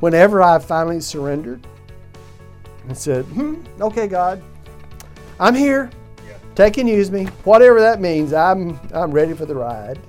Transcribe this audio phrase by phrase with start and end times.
[0.00, 1.66] whenever I finally surrendered
[2.86, 4.42] and said, hmm, okay, God,
[5.38, 5.90] I'm here.
[6.54, 7.26] Take and use me.
[7.44, 10.00] Whatever that means, I'm, I'm ready for the ride.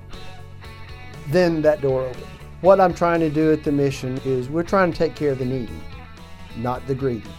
[1.28, 2.26] Then that door opened.
[2.60, 5.38] What I'm trying to do at the mission is we're trying to take care of
[5.38, 5.80] the needy,
[6.56, 7.30] not the greedy.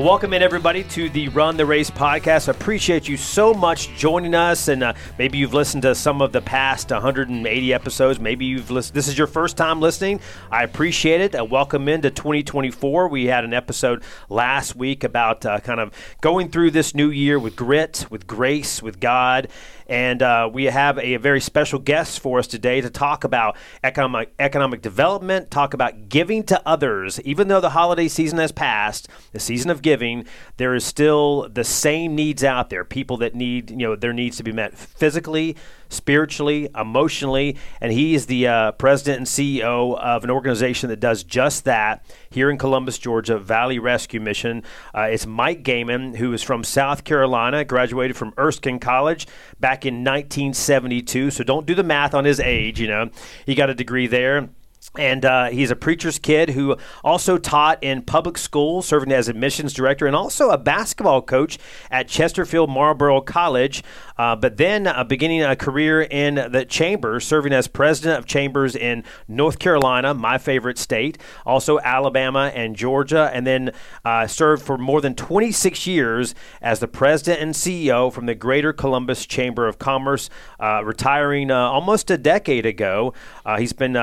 [0.00, 2.48] Well, welcome in everybody to the Run the Race podcast.
[2.48, 6.32] I appreciate you so much joining us, and uh, maybe you've listened to some of
[6.32, 8.18] the past 180 episodes.
[8.18, 8.96] Maybe you've listened.
[8.96, 10.20] This is your first time listening.
[10.50, 11.38] I appreciate it.
[11.38, 13.08] Uh, welcome into 2024.
[13.08, 17.38] We had an episode last week about uh, kind of going through this new year
[17.38, 19.48] with grit, with grace, with God.
[19.90, 24.32] And uh, we have a, very special guest for us today to talk about economic
[24.38, 27.20] economic development, talk about giving to others.
[27.22, 30.24] Even though the holiday season has passed, the season of giving,
[30.58, 32.84] there is still the same needs out there.
[32.84, 35.56] People that need, you know, their needs to be met physically,
[35.90, 41.22] spiritually, emotionally, and he is the uh, president and CEO of an organization that does
[41.22, 44.62] just that here in Columbus, Georgia, Valley Rescue Mission.
[44.94, 49.26] Uh, it's Mike Gaymon, who is from South Carolina, graduated from Erskine College
[49.58, 51.30] back in 1972.
[51.30, 53.10] So don't do the math on his age, you know.
[53.44, 54.48] He got a degree there
[54.96, 59.72] and uh, he's a preacher's kid who also taught in public schools, serving as admissions
[59.72, 61.58] director, and also a basketball coach
[61.92, 63.84] at Chesterfield Marlboro College.
[64.18, 68.74] Uh, but then uh, beginning a career in the Chamber, serving as president of Chambers
[68.74, 73.72] in North Carolina, my favorite state, also Alabama and Georgia, and then
[74.04, 78.72] uh, served for more than 26 years as the president and CEO from the Greater
[78.72, 83.14] Columbus Chamber of Commerce, uh, retiring uh, almost a decade ago.
[83.58, 83.96] he's been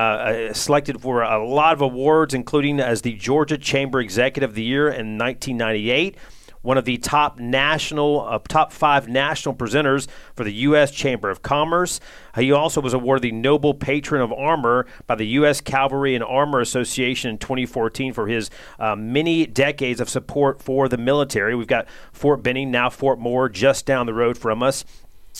[0.68, 4.90] selected for a lot of awards, including as the Georgia Chamber Executive of the Year
[4.90, 6.18] in 1998
[6.64, 10.92] one of the top national, uh, top five national presenters for the U.S.
[10.92, 12.02] Chamber of Commerce.
[12.36, 15.62] He also was awarded the Noble Patron of Armor by the U.S.
[15.62, 20.98] Cavalry and Armor Association in 2014 for his uh, many decades of support for the
[20.98, 21.56] military.
[21.56, 24.84] We've got Fort Benning, now Fort Moore, just down the road from us.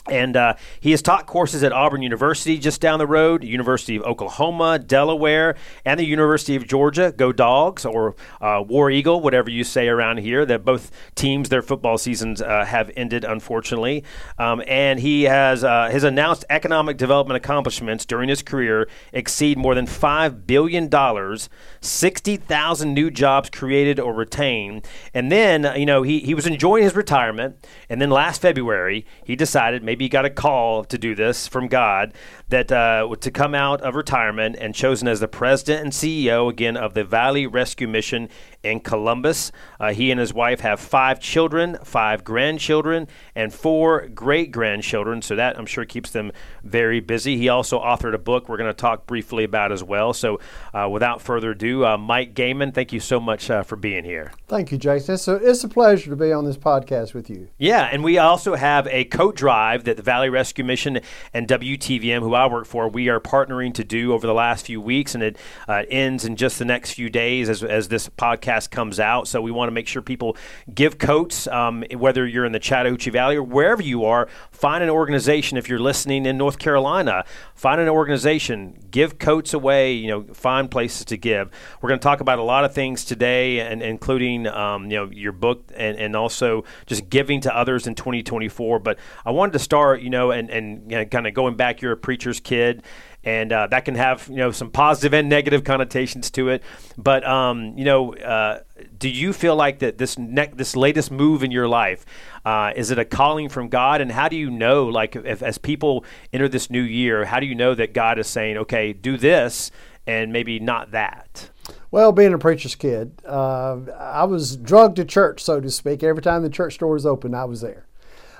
[0.10, 4.04] And uh, he has taught courses at Auburn University just down the road, University of
[4.04, 7.14] Oklahoma, Delaware, and the University of Georgia.
[7.16, 10.46] Go Dogs or uh, War Eagle, whatever you say around here.
[10.46, 14.04] That both teams, their football seasons uh, have ended, unfortunately.
[14.38, 19.76] Um, and he has uh, his announced economic development accomplishments during his career exceed more
[19.76, 21.50] than five billion dollars,
[21.82, 24.88] sixty thousand new jobs created or retained.
[25.14, 29.36] And then you know he he was enjoying his retirement, and then last February he
[29.36, 32.14] decided maybe he got a call to do this from God
[32.50, 36.78] that uh, to come out of retirement and chosen as the president and CEO again
[36.78, 38.30] of the Valley Rescue Mission
[38.64, 39.52] in Columbus.
[39.80, 45.22] Uh, he and his wife have five children, five grandchildren, and four great grandchildren.
[45.22, 46.32] So that I'm sure keeps them
[46.64, 47.38] very busy.
[47.38, 50.14] He also authored a book we're going to talk briefly about as well.
[50.14, 50.40] So
[50.74, 54.32] uh, without further ado, uh, Mike Gaymon, thank you so much uh, for being here.
[54.48, 55.16] Thank you, Jason.
[55.16, 57.50] It's a, it's a pleasure to be on this podcast with you.
[57.58, 61.00] Yeah, and we also have a coat drive that the Valley Rescue Mission
[61.34, 64.80] and WTVM, who I work for, we are partnering to do over the last few
[64.80, 65.38] weeks, and it
[65.68, 69.28] uh, ends in just the next few days as, as this podcast comes out.
[69.28, 70.38] So we want to make sure people
[70.74, 74.28] give coats, um, whether you're in the Chattahoochee Valley or wherever you are.
[74.52, 77.26] Find an organization if you're listening in North Carolina.
[77.56, 79.94] Find an organization, give coats away.
[79.94, 81.50] You know, find places to give.
[81.82, 85.10] We're going to talk about a lot of things today, and including um, you know
[85.12, 88.80] your book and, and also just giving to others in 2024.
[88.80, 91.82] But I wanted to start, you know, and and you know, kind of going back.
[91.82, 91.98] You're a
[92.34, 92.84] kid,
[93.24, 96.64] and uh, that can have you know some positive and negative connotations to it.
[96.98, 98.62] But um, you know, uh,
[98.98, 102.06] do you feel like that this ne- this latest move in your life
[102.48, 104.00] uh, is it a calling from God?
[104.00, 107.46] And how do you know, like, if, as people enter this new year, how do
[107.46, 109.70] you know that God is saying, okay, do this
[110.08, 111.50] and maybe not that?
[111.92, 116.04] Well, being a preacher's kid, uh, I was drugged to church, so to speak.
[116.04, 117.86] Every time the church doors open, I was there.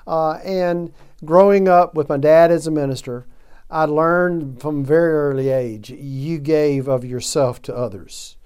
[0.08, 0.94] Uh, and
[1.26, 3.26] growing up with my dad as a minister,
[3.70, 8.38] I learned from very early age you gave of yourself to others.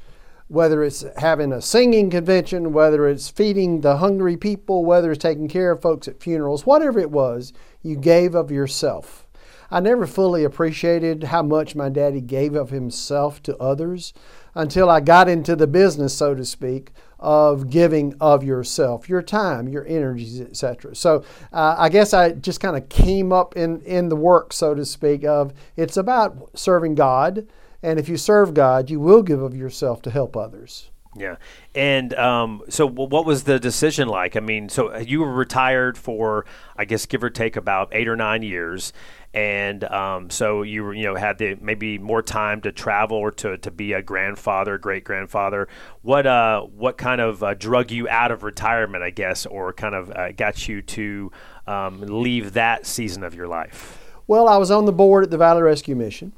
[0.48, 5.48] Whether it's having a singing convention, whether it's feeding the hungry people, whether it's taking
[5.48, 7.54] care of folks at funerals, whatever it was,
[7.84, 9.28] you gave of yourself.
[9.70, 14.14] I never fully appreciated how much my daddy gave of himself to others
[14.56, 16.92] until I got into the business, so to speak,
[17.22, 20.96] of giving of yourself, your time, your energies, etc.
[20.96, 21.24] So
[21.54, 24.86] uh, I guess I just kind of came up in in the work, so to
[24.86, 27.48] speak, of it's about serving God,
[27.84, 30.90] and if you serve God, you will give of yourself to help others.
[31.14, 31.36] Yeah,
[31.76, 34.38] and um, so what was the decision like?
[34.38, 36.46] I mean, so you were retired for,
[36.78, 38.94] I guess, give or take about eight or nine years,
[39.34, 43.58] and um, so you you know had the maybe more time to travel or to,
[43.60, 45.68] to be a grandfather, great grandfather.
[46.02, 49.96] What uh what kind of uh, drug you out of retirement, I guess, or kind
[49.96, 51.32] of uh, got you to
[51.68, 53.98] um, leave that season of your life?
[54.28, 56.34] Well, I was on the board at the Valley Rescue Mission,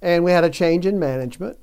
[0.00, 1.58] and we had a change in management.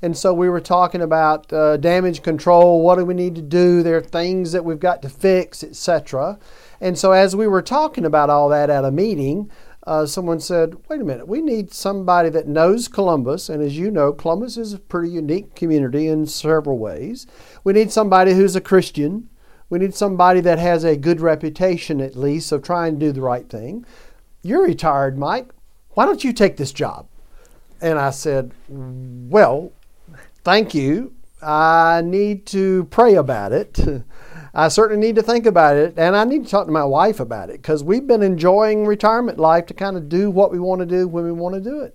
[0.00, 2.82] And so we were talking about uh, damage control.
[2.82, 3.82] What do we need to do?
[3.82, 6.38] There are things that we've got to fix, etc.
[6.80, 9.50] And so as we were talking about all that at a meeting,
[9.88, 11.26] uh, someone said, "Wait a minute.
[11.26, 15.54] We need somebody that knows Columbus, and as you know, Columbus is a pretty unique
[15.54, 17.26] community in several ways.
[17.64, 19.30] We need somebody who's a Christian.
[19.70, 23.22] We need somebody that has a good reputation, at least, of trying to do the
[23.22, 23.86] right thing.
[24.42, 25.52] You're retired, Mike.
[25.92, 27.06] Why don't you take this job?"
[27.80, 29.72] And I said, "Well,
[30.44, 31.14] thank you.
[31.40, 33.78] I need to pray about it.
[34.54, 37.20] I certainly need to think about it, and I need to talk to my wife
[37.20, 40.80] about it because we've been enjoying retirement life to kind of do what we want
[40.80, 41.94] to do when we want to do it.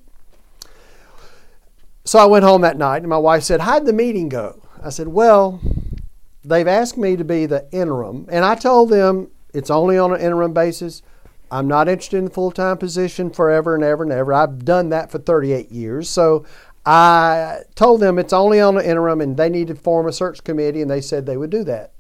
[2.06, 4.62] So I went home that night, and my wife said, How'd the meeting go?
[4.84, 5.62] I said, Well,
[6.44, 10.20] they've asked me to be the interim, and I told them it's only on an
[10.20, 11.02] interim basis.
[11.50, 14.34] I'm not interested in the full time position forever and ever and ever.
[14.34, 16.10] I've done that for 38 years.
[16.10, 16.46] So
[16.86, 20.44] I told them it's only on the interim and they need to form a search
[20.44, 21.93] committee, and they said they would do that.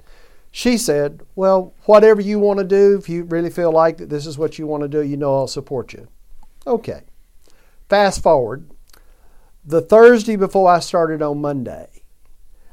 [0.55, 4.27] She said, Well, whatever you want to do, if you really feel like that this
[4.27, 6.07] is what you want to do, you know I'll support you.
[6.67, 7.01] Okay.
[7.89, 8.69] Fast forward.
[9.65, 12.03] The Thursday before I started on Monday,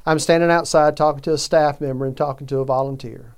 [0.05, 3.35] I'm standing outside talking to a staff member and talking to a volunteer.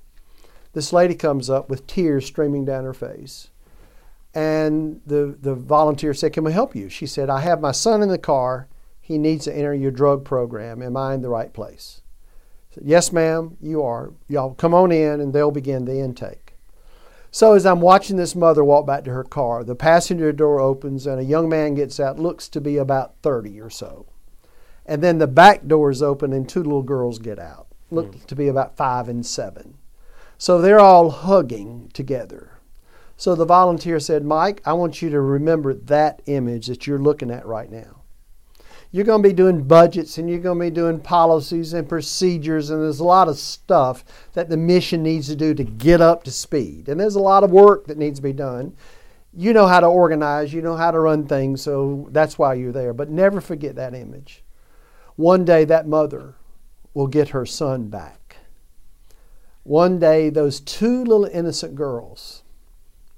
[0.73, 3.49] This lady comes up with tears streaming down her face.
[4.35, 6.89] And the, the volunteer said, Can we help you?
[6.89, 8.67] She said, I have my son in the car.
[9.01, 10.83] He needs to enter your drug program.
[10.83, 12.02] Am I in the right place?
[12.75, 14.13] Said, yes, ma'am, you are.
[14.29, 16.55] Y'all come on in and they'll begin the intake.
[17.31, 21.07] So as I'm watching this mother walk back to her car, the passenger door opens
[21.07, 24.07] and a young man gets out, looks to be about 30 or so.
[24.85, 28.27] And then the back doors open and two little girls get out, look mm.
[28.27, 29.79] to be about five and seven.
[30.37, 32.59] So they're all hugging together.
[33.17, 37.31] So the volunteer said, Mike, I want you to remember that image that you're looking
[37.31, 38.02] at right now.
[38.95, 42.69] You're going to be doing budgets and you're going to be doing policies and procedures,
[42.69, 44.05] and there's a lot of stuff
[44.35, 46.89] that the mission needs to do to get up to speed.
[46.89, 48.77] And there's a lot of work that needs to be done.
[49.35, 52.71] You know how to organize, you know how to run things, so that's why you're
[52.71, 52.93] there.
[52.93, 54.45] But never forget that image.
[55.17, 56.35] One day that mother
[56.93, 58.37] will get her son back.
[59.63, 62.43] One day those two little innocent girls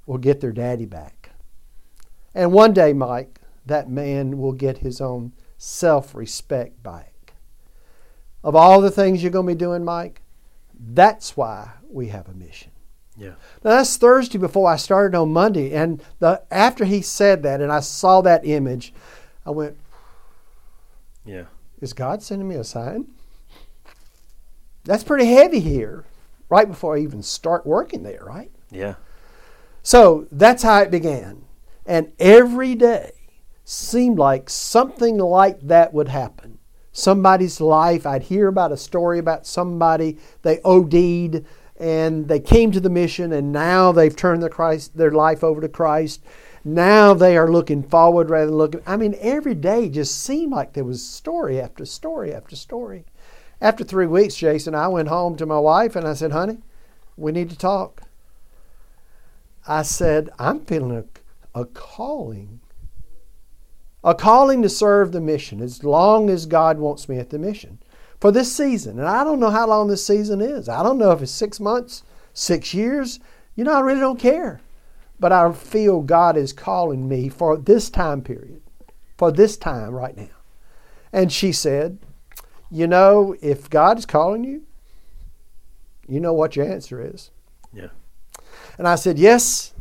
[0.06, 1.30] will get their daddy back.
[2.32, 7.34] And one day, Mike, that man will get his own self respect back.
[8.42, 10.20] Of all the things you're going to be doing, Mike,
[10.78, 12.70] that's why we have a mission.
[13.16, 13.34] Yeah.
[13.62, 17.70] Now that's Thursday before I started on Monday, and the after he said that and
[17.72, 18.92] I saw that image,
[19.46, 19.76] I went,
[21.24, 21.44] "Yeah,
[21.80, 23.06] is God sending me a sign?"
[24.82, 26.04] That's pretty heavy here,
[26.48, 28.50] right before I even start working there, right?
[28.70, 28.96] Yeah.
[29.82, 31.44] So that's how it began.
[31.86, 33.12] And every day
[33.64, 36.58] seemed like something like that would happen.
[36.92, 41.44] Somebody's life, I'd hear about a story about somebody, they OD'd
[41.76, 45.60] and they came to the mission and now they've turned their, Christ, their life over
[45.60, 46.22] to Christ.
[46.64, 48.80] Now they are looking forward rather than looking.
[48.86, 53.04] I mean, every day just seemed like there was story after story after story.
[53.60, 56.58] After three weeks, Jason, I went home to my wife and I said, honey,
[57.16, 58.02] we need to talk.
[59.66, 61.04] I said, I'm feeling
[61.54, 62.60] a, a calling.
[64.04, 67.78] A calling to serve the mission as long as God wants me at the mission
[68.20, 68.98] for this season.
[68.98, 70.68] And I don't know how long this season is.
[70.68, 73.20] I don't know if it's six months, six years.
[73.54, 74.60] You know, I really don't care.
[75.20, 78.62] But I feel God is calling me for this time period,
[79.16, 80.28] for this time right now.
[81.12, 81.98] And she said,
[82.70, 84.62] You know, if God is calling you,
[86.08, 87.30] you know what your answer is.
[87.74, 87.88] Yeah.
[88.78, 89.73] And I said, Yes.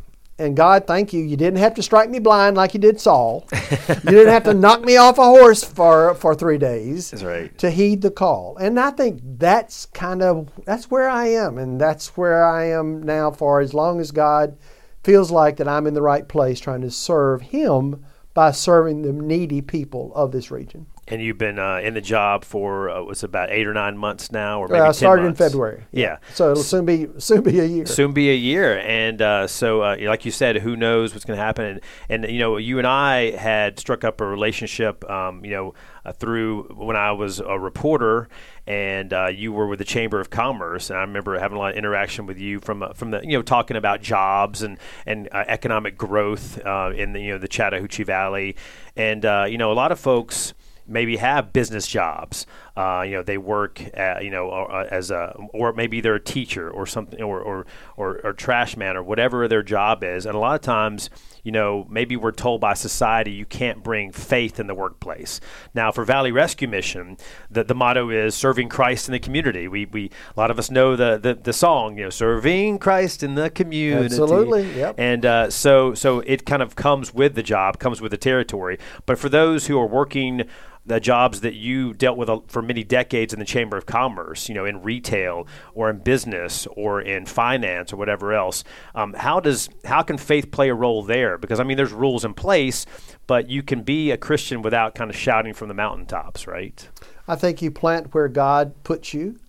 [0.44, 1.24] And God, thank you.
[1.24, 3.48] You didn't have to strike me blind like you did Saul.
[3.52, 7.58] you didn't have to knock me off a horse for, for three days that's right.
[7.60, 8.58] to heed the call.
[8.58, 13.02] And I think that's kind of that's where I am, and that's where I am
[13.02, 14.58] now for as long as God
[15.04, 19.14] feels like that I'm in the right place trying to serve Him by serving the
[19.14, 20.88] needy people of this region.
[21.10, 24.32] And you've been uh, in the job for uh, what's about eight or nine months
[24.32, 25.36] now, or maybe Uh, I 10 started in.
[25.36, 25.84] February.
[25.92, 26.20] Yeah.
[26.34, 27.86] So it'll soon be soon be a year.
[27.86, 31.38] soon be a year and uh, so uh, like you said who knows what's going
[31.38, 31.82] to happen and,
[32.24, 35.74] and you know you and i had struck up a relationship um, you know
[36.06, 38.30] uh, through when i was a reporter
[38.66, 41.72] and uh, you were with the chamber of commerce and i remember having a lot
[41.72, 45.28] of interaction with you from uh, from the you know talking about jobs and and
[45.32, 48.56] uh, economic growth uh, in the you know the chattahoochee valley
[48.96, 50.54] and uh, you know a lot of folks
[50.88, 52.46] maybe have business jobs.
[52.76, 56.16] Uh, you know, they work, at, you know, or, uh, as a, or maybe they're
[56.16, 60.26] a teacher or something, or, or, or, or trash man or whatever their job is.
[60.26, 61.12] And a lot of times,
[61.44, 65.40] you know, maybe we're told by society you can't bring faith in the workplace.
[65.76, 67.18] Now, for Valley Rescue Mission,
[67.52, 69.68] the, the motto is serving Christ in the community.
[69.68, 73.22] We, we a lot of us know the, the, the song, you know, serving Christ
[73.22, 74.06] in the community.
[74.06, 74.96] Absolutely, yep.
[74.98, 78.80] And uh, so, so it kind of comes with the job, comes with the territory.
[79.06, 80.46] But for those who are working
[80.86, 84.50] the jobs that you dealt with uh, for many decades in the Chamber of Commerce,
[84.50, 88.64] you know, in retail or in business or in finance or whatever else.
[88.96, 91.38] Um, how does how can faith play a role there?
[91.38, 92.86] Because I mean, there's rules in place,
[93.28, 96.88] but you can be a Christian without kind of shouting from the mountaintops, right?
[97.28, 99.40] I think you plant where God puts you.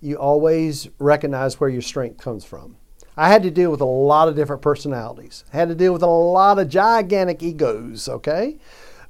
[0.00, 2.76] You always recognize where your strength comes from.
[3.16, 5.44] I had to deal with a lot of different personalities.
[5.52, 8.58] I had to deal with a lot of gigantic egos, okay?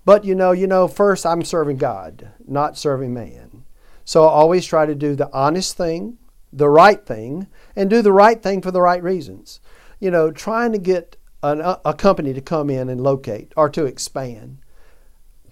[0.05, 3.65] But you know, you know, first I'm serving God, not serving man.
[4.05, 6.19] So I always try to do the honest thing,
[6.53, 9.61] the right thing, and do the right thing for the right reasons.
[9.99, 13.87] You know, trying to get an, a company to come in and locate or to
[13.87, 14.59] expand.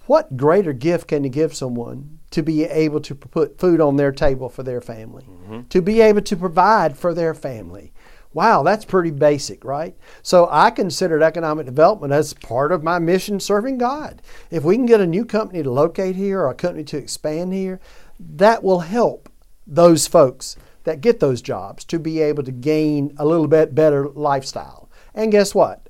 [0.06, 4.12] What greater gift can you give someone to be able to put food on their
[4.12, 5.62] table for their family, mm-hmm.
[5.68, 7.92] to be able to provide for their family?
[8.34, 9.94] Wow, that's pretty basic, right?
[10.22, 14.22] So I considered economic development as part of my mission serving God.
[14.50, 17.52] If we can get a new company to locate here or a company to expand
[17.52, 17.80] here,
[18.18, 19.28] that will help
[19.66, 24.08] those folks that get those jobs to be able to gain a little bit better
[24.08, 24.88] lifestyle.
[25.14, 25.88] And guess what?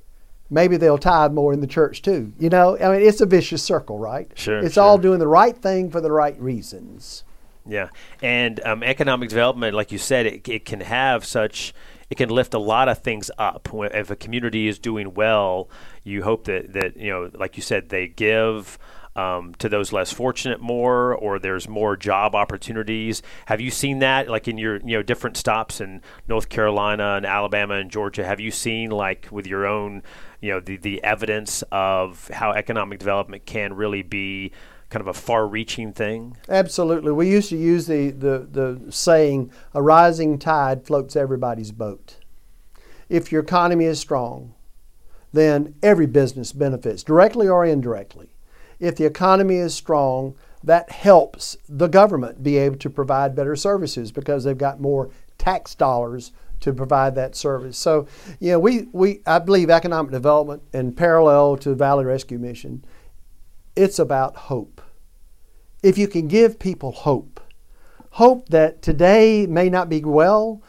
[0.49, 2.33] Maybe they'll tithe more in the church too.
[2.37, 4.29] You know, I mean, it's a vicious circle, right?
[4.35, 4.83] Sure, It's sure.
[4.83, 7.23] all doing the right thing for the right reasons.
[7.65, 7.87] Yeah,
[8.21, 11.73] and um, economic development, like you said, it, it can have such.
[12.09, 13.69] It can lift a lot of things up.
[13.73, 15.69] If a community is doing well,
[16.03, 18.77] you hope that that you know, like you said, they give.
[19.15, 23.21] Um, to those less fortunate more, or there's more job opportunities.
[23.45, 27.23] Have you seen that, like in your you know different stops in North Carolina and
[27.23, 28.25] Alabama and Georgia?
[28.25, 30.01] Have you seen like with your own
[30.41, 34.51] you know the the evidence of how economic development can really be
[34.93, 36.37] kind of a far-reaching thing?
[36.47, 37.11] Absolutely.
[37.11, 42.17] We used to use the, the, the saying, a rising tide floats everybody's boat.
[43.09, 44.53] If your economy is strong,
[45.33, 48.29] then every business benefits, directly or indirectly.
[48.79, 54.11] If the economy is strong, that helps the government be able to provide better services
[54.11, 55.09] because they've got more
[55.39, 57.79] tax dollars to provide that service.
[57.79, 58.07] So,
[58.39, 62.85] you know, we, we I believe economic development in parallel to Valley Rescue Mission,
[63.75, 64.81] it's about hope
[65.83, 67.41] if you can give people hope,
[68.11, 70.63] hope that today may not be well,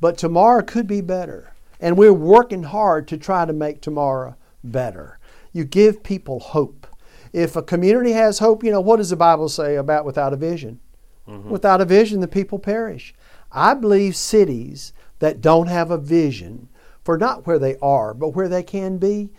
[0.00, 1.54] but tomorrow could be better.
[1.78, 5.18] And we're working hard to try to make tomorrow better.
[5.52, 6.86] You give people hope.
[7.32, 10.36] If a community has hope, you know, what does the Bible say about without a
[10.36, 10.80] vision?
[11.28, 11.50] Mm-hmm.
[11.50, 13.14] Without a vision, the people perish.
[13.52, 16.68] I believe cities that don't have a vision
[17.02, 19.30] for not where they are, but where they can be.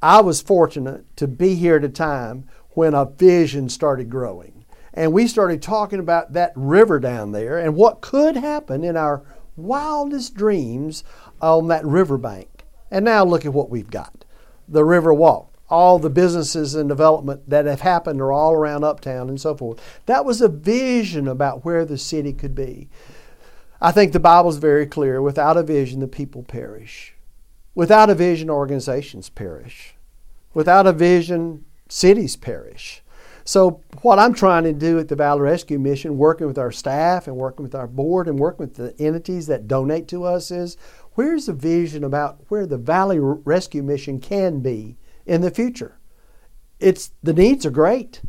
[0.00, 4.64] I was fortunate to be here at a time when a vision started growing.
[4.94, 9.22] And we started talking about that river down there and what could happen in our
[9.56, 11.04] wildest dreams
[11.40, 12.64] on that riverbank.
[12.90, 14.24] And now look at what we've got
[14.68, 15.48] the River Walk.
[15.68, 19.80] All the businesses and development that have happened are all around Uptown and so forth.
[20.04, 22.90] That was a vision about where the city could be.
[23.80, 27.14] I think the Bible's very clear without a vision, the people perish.
[27.74, 29.94] Without a vision, organizations perish.
[30.52, 33.02] Without a vision, cities perish.
[33.44, 37.26] So, what I'm trying to do at the Valley Rescue Mission, working with our staff
[37.26, 40.76] and working with our board and working with the entities that donate to us, is
[41.14, 44.96] where's the vision about where the Valley Rescue Mission can be
[45.26, 45.98] in the future?
[46.78, 48.22] It's the needs are great.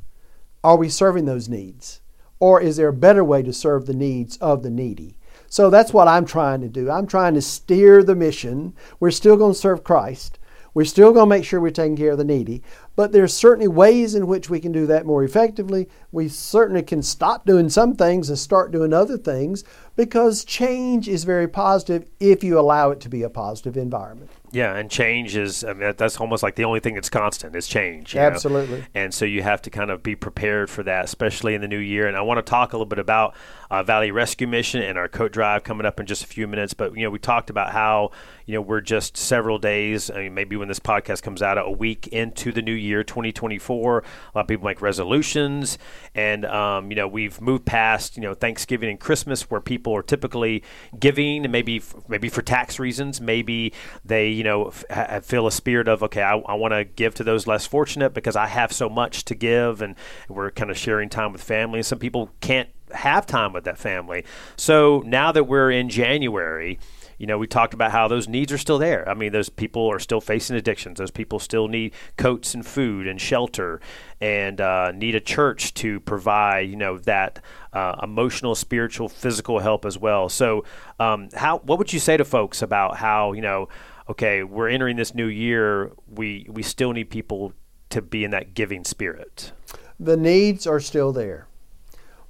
[0.63, 2.01] Are we serving those needs?
[2.39, 5.17] Or is there a better way to serve the needs of the needy?
[5.47, 6.89] So that's what I'm trying to do.
[6.89, 8.73] I'm trying to steer the mission.
[8.99, 10.39] We're still going to serve Christ.
[10.73, 12.63] We're still going to make sure we're taking care of the needy,
[12.95, 15.87] but there's certainly ways in which we can do that more effectively.
[16.11, 19.63] We certainly can stop doing some things and start doing other things
[19.95, 24.31] because change is very positive if you allow it to be a positive environment.
[24.51, 27.67] Yeah, and change is, I mean, that's almost like the only thing that's constant is
[27.67, 28.13] change.
[28.13, 28.27] you know?
[28.27, 28.83] Absolutely.
[28.93, 31.79] And so you have to kind of be prepared for that, especially in the new
[31.79, 32.07] year.
[32.07, 33.35] And I want to talk a little bit about
[33.73, 36.75] uh, Valley Rescue Mission and our coat drive coming up in just a few minutes.
[36.75, 38.11] But, you know, we talked about how,
[38.45, 41.71] you know, we're just several days, I mean, maybe when this podcast comes out, a
[41.71, 43.97] week into the new year, 2024.
[43.97, 44.03] A
[44.37, 45.79] lot of people make resolutions.
[46.13, 50.03] And, um, you know, we've moved past, you know, Thanksgiving and Christmas where people are
[50.03, 50.61] typically
[50.99, 53.73] giving, and maybe, maybe for tax reasons, maybe
[54.05, 57.23] they, you know, f- feel a spirit of, okay, I, I want to give to
[57.23, 59.81] those less fortunate because I have so much to give.
[59.81, 59.95] And
[60.29, 61.79] we're kind of sharing time with family.
[61.79, 64.25] And some people can't have time with that family.
[64.55, 66.79] So now that we're in January,
[67.17, 69.07] you know, we talked about how those needs are still there.
[69.07, 70.97] I mean, those people are still facing addictions.
[70.97, 73.79] Those people still need coats and food and shelter,
[74.19, 77.39] and uh, need a church to provide, you know, that
[77.71, 80.27] uh, emotional, spiritual, physical help as well.
[80.29, 80.65] So,
[80.99, 83.69] um, how what would you say to folks about how you know,
[84.09, 85.91] okay, we're entering this new year.
[86.07, 87.53] We we still need people
[87.89, 89.51] to be in that giving spirit.
[89.99, 91.47] The needs are still there.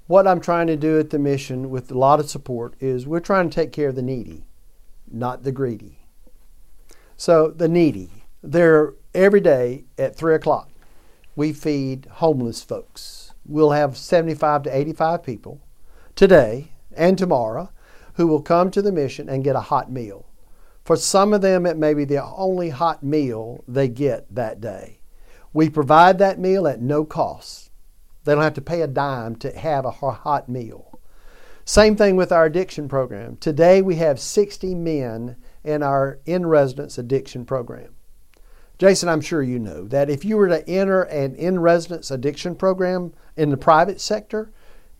[0.08, 3.20] What I'm trying to do at the mission with a lot of support is we're
[3.20, 4.46] trying to take care of the needy
[5.14, 6.00] not the greedy.
[7.16, 8.10] So the needy,
[8.42, 10.70] they're every day at three o'clock.
[11.36, 13.34] We feed homeless folks.
[13.46, 15.62] We'll have 75 to 85 people
[16.16, 17.72] today and tomorrow
[18.16, 20.26] who will come to the mission and get a hot meal.
[20.84, 25.00] For some of them, it may be the only hot meal they get that day.
[25.54, 27.63] We provide that meal at no cost.
[28.24, 31.00] They don't have to pay a dime to have a hot meal.
[31.66, 33.38] Same thing with our addiction program.
[33.38, 37.96] Today we have 60 men in our in residence addiction program.
[38.78, 42.56] Jason, I'm sure you know that if you were to enter an in residence addiction
[42.56, 44.52] program in the private sector,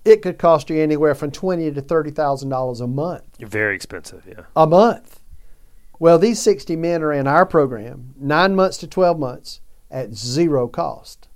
[0.06, 3.38] it could cost you anywhere from twenty to thirty thousand dollars a month.
[3.40, 4.46] Very expensive, yeah.
[4.56, 5.20] A month.
[6.00, 10.68] Well, these 60 men are in our program, nine months to 12 months, at zero
[10.68, 11.30] cost.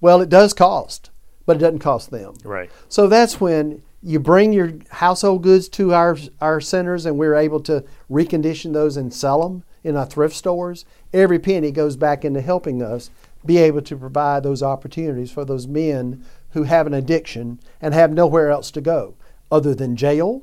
[0.00, 1.10] Well, it does cost,
[1.48, 2.34] but it doesn't cost them.
[2.44, 2.70] Right.
[2.90, 7.60] So that's when you bring your household goods to our our centers and we're able
[7.60, 12.40] to recondition those and sell them in our thrift stores every penny goes back into
[12.40, 13.10] helping us
[13.44, 18.12] be able to provide those opportunities for those men who have an addiction and have
[18.12, 19.16] nowhere else to go
[19.50, 20.42] other than jail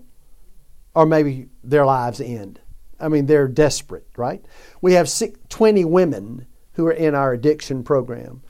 [0.93, 2.59] or maybe their lives end
[2.99, 4.43] i mean they're desperate right
[4.81, 5.09] we have
[5.47, 8.41] 20 women who are in our addiction program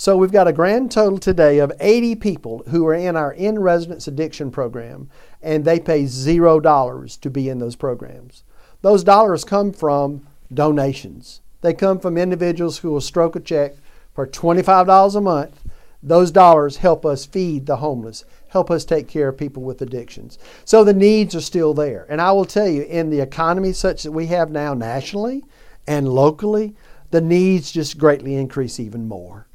[0.00, 3.58] so we've got a grand total today of 80 people who are in our in
[3.58, 5.10] residence addiction program,
[5.42, 8.42] and they pay zero dollars to be in those programs.
[8.80, 11.42] Those dollars come from donations.
[11.60, 13.74] They come from individuals who will stroke a check
[14.14, 15.64] for $25 a month.
[16.02, 20.38] Those dollars help us feed the homeless, help us take care of people with addictions.
[20.64, 22.06] So the needs are still there.
[22.08, 25.44] And I will tell you, in the economy such that we have now nationally
[25.86, 26.74] and locally,
[27.10, 29.46] the needs just greatly increase even more.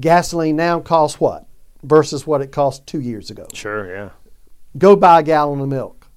[0.00, 1.46] Gasoline now costs what
[1.82, 3.46] versus what it cost two years ago?
[3.52, 4.10] Sure, yeah.
[4.78, 6.08] Go buy a gallon of milk.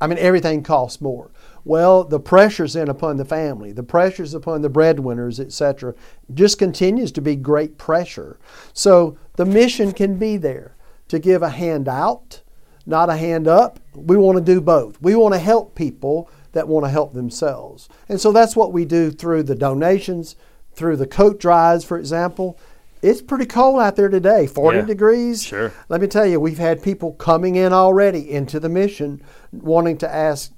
[0.00, 1.30] I mean, everything costs more.
[1.64, 5.94] Well, the pressures in upon the family, the pressures upon the breadwinners, etc.,
[6.34, 8.40] just continues to be great pressure.
[8.72, 10.74] So the mission can be there
[11.06, 12.42] to give a hand out,
[12.84, 13.78] not a hand up.
[13.94, 15.00] We want to do both.
[15.00, 17.88] We want to help people that want to help themselves.
[18.08, 20.34] And so that's what we do through the donations,
[20.74, 22.58] through the coat drives, for example
[23.02, 25.42] it's pretty cold out there today 40 Yeah, degrees.
[25.42, 25.72] sure.
[25.88, 30.12] let me tell you we've had people coming in already into the mission wanting to
[30.12, 30.52] ask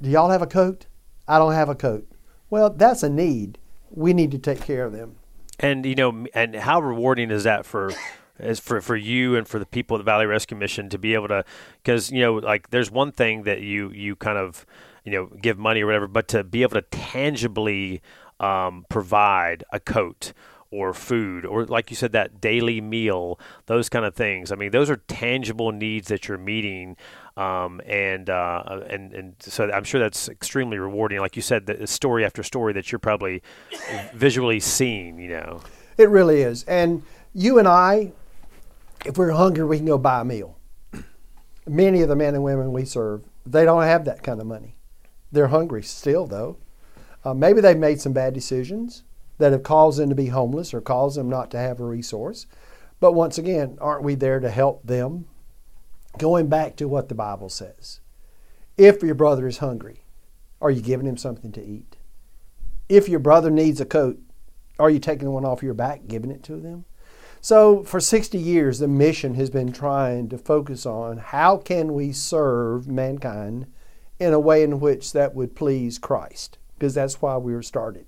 [0.00, 0.86] do y'all have a coat?
[1.26, 2.06] I don't have a coat.
[2.50, 3.58] Well that's a need.
[3.90, 5.16] We need to take care of them.
[5.60, 7.92] And you know, and how rewarding is that for
[8.40, 11.14] is for for you and for the people at the Valley Rescue Mission to be
[11.14, 11.44] able to
[11.82, 14.66] because you know like there's one thing that you you kind of
[15.04, 18.02] you know give money or whatever, but to be able to tangibly
[18.40, 20.32] um, provide a coat
[20.74, 24.50] or food or like you said that daily meal those kind of things.
[24.50, 26.96] I mean those are tangible needs that you're meeting
[27.36, 31.20] um, and uh, and and so i'm sure that's extremely rewarding.
[31.20, 33.42] Like you said the story after story that you're probably
[34.12, 35.60] visually seeing you know.
[35.96, 36.64] It really is.
[36.64, 38.12] And you and i
[39.06, 40.58] if we're hungry we can go buy a meal.
[41.68, 44.76] Many of the men and women we serve they don't have that kind of money.
[45.30, 46.56] They're hungry still though.
[47.24, 49.04] Uh, maybe they've made some bad decisions
[49.38, 52.46] that have caused them to be homeless or caused them not to have a resource.
[53.00, 55.26] But once again, aren't we there to help them?
[56.18, 58.00] Going back to what the Bible says
[58.76, 60.04] if your brother is hungry,
[60.60, 61.96] are you giving him something to eat?
[62.88, 64.18] If your brother needs a coat,
[64.78, 66.84] are you taking one off your back, giving it to them?
[67.40, 72.10] So, for 60 years, the mission has been trying to focus on how can we
[72.10, 73.66] serve mankind
[74.18, 76.58] in a way in which that would please Christ.
[76.78, 78.06] because that's why we were started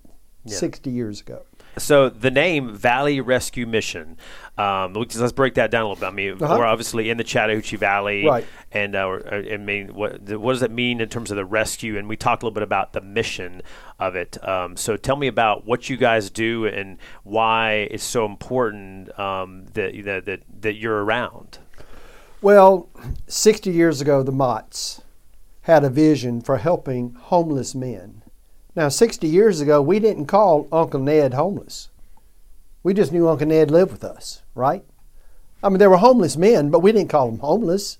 [0.48, 1.42] 60 years ago.
[1.78, 4.16] So the name Valley Rescue Mission.
[4.56, 6.06] Um, let's let's break that down a little bit.
[6.06, 6.56] I mean, Uh-huh.
[6.58, 8.46] we're obviously in the Chattahoochee Valley, Right.
[8.72, 11.98] And uh, I mean, what what does that mean in terms of the rescue?
[11.98, 13.60] And we talked a little bit about the mission
[13.98, 14.42] of it.
[14.48, 19.66] Um, so tell me about what you guys do and why it's so important um,
[19.74, 21.58] that, that that that you're around.
[22.40, 22.88] Well,
[23.26, 25.02] 60 years ago, the Motts
[25.62, 28.15] had a vision for helping homeless men.
[28.76, 31.88] Now, 60 years ago, we didn't call Uncle Ned homeless.
[32.82, 34.84] We just knew Uncle Ned lived with us, right?
[35.62, 37.96] I mean, there were homeless men, but we didn't call them homeless.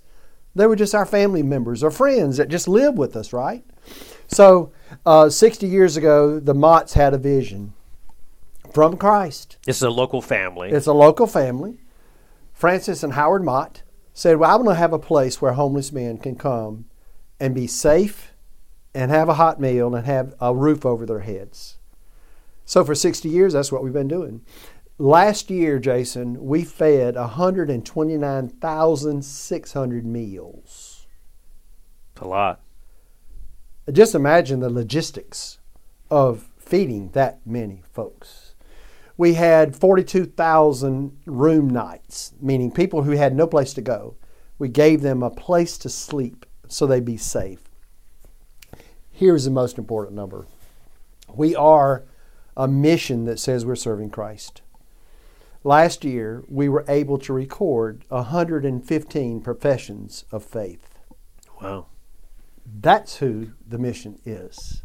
[0.55, 3.65] They were just our family members or friends that just lived with us, right?
[4.29, 4.71] So,
[5.07, 7.73] uh, 60 years ago, the Motts had a vision
[8.73, 9.57] from Christ.
[9.65, 10.71] This is a local family.
[10.71, 11.79] It's a local family.
[12.53, 16.19] Francis and Howard Mott said, Well, I want to have a place where homeless men
[16.19, 16.85] can come
[17.41, 18.33] and be safe
[18.97, 21.77] and have a hot meal and have a roof over their heads.
[22.65, 24.41] So for 60 years, that's what we've been doing.
[24.99, 31.07] Last year, Jason, we fed 129,600 meals.
[32.15, 32.63] It's a lot.
[33.93, 35.59] Just imagine the logistics
[36.11, 38.55] of feeding that many folks.
[39.19, 44.17] We had 42,000 room nights, meaning people who had no place to go.
[44.59, 47.67] We gave them a place to sleep so they'd be safe.
[49.17, 50.47] Here's the most important number
[51.35, 52.05] we are
[52.55, 54.61] a mission that says we're serving Christ.
[55.65, 60.99] Last year, we were able to record 115 professions of faith.
[61.63, 61.87] Wow.
[62.67, 64.83] That's who the mission is.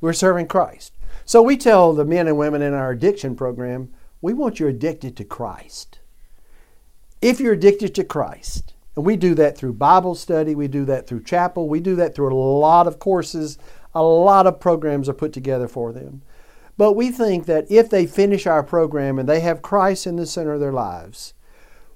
[0.00, 0.92] We're serving Christ.
[1.24, 5.16] So we tell the men and women in our addiction program, we want you addicted
[5.16, 6.00] to Christ.
[7.22, 11.06] If you're addicted to Christ, and we do that through Bible study, we do that
[11.06, 13.58] through chapel, we do that through a lot of courses,
[13.94, 16.22] a lot of programs are put together for them.
[16.76, 20.26] But we think that if they finish our program and they have Christ in the
[20.26, 21.34] center of their lives,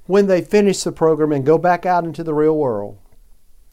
[0.06, 2.98] when they finish the program and go back out into the real world,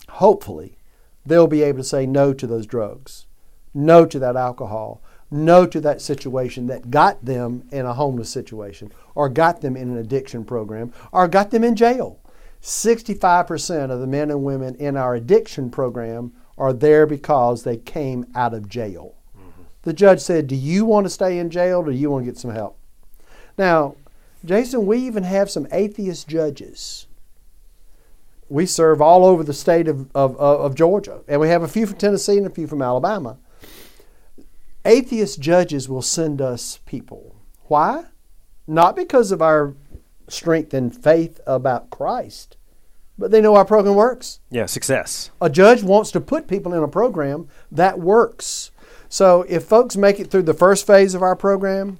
[0.09, 0.77] hopefully
[1.25, 3.25] they'll be able to say no to those drugs,
[3.73, 8.91] no to that alcohol, no to that situation that got them in a homeless situation
[9.13, 12.19] or got them in an addiction program or got them in jail.
[12.65, 18.25] 65% of the men and women in our addiction program are there because they came
[18.33, 19.13] out of jail.
[19.83, 22.31] The judge said, Do you want to stay in jail or do you want to
[22.31, 22.79] get some help?
[23.55, 23.95] Now,
[24.43, 27.05] Jason, we even have some atheist judges.
[28.49, 31.67] We serve all over the state of, of, of of Georgia, and we have a
[31.67, 33.37] few from Tennessee and a few from Alabama.
[34.83, 37.35] Atheist judges will send us people.
[37.65, 38.05] Why?
[38.65, 39.75] Not because of our
[40.27, 42.54] strength and faith about Christ,
[43.17, 44.39] but they know our program works.
[44.49, 45.31] Yeah, success.
[45.41, 48.71] A judge wants to put people in a program that works.
[49.09, 51.99] So if folks make it through the first phase of our program,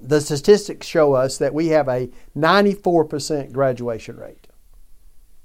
[0.00, 4.48] the statistics show us that we have a 94% graduation rate.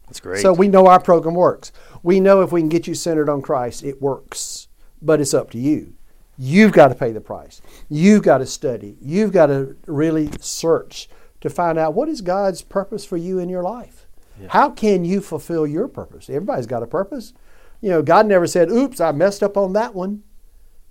[0.08, 0.42] That's great.
[0.42, 1.72] So we know our program works.
[2.02, 4.70] We know if we can get you centered on Christ, it works.
[5.02, 5.94] But it's up to you.
[6.38, 7.62] You've got to pay the price.
[7.90, 8.96] You've got to study.
[9.02, 11.10] You've got to really search
[11.42, 14.07] to find out what is God's purpose for you in your life.
[14.50, 16.30] How can you fulfill your purpose?
[16.30, 17.34] Everybody's got a purpose.
[17.82, 20.24] You know, God never said, "Oops, I messed up on that one."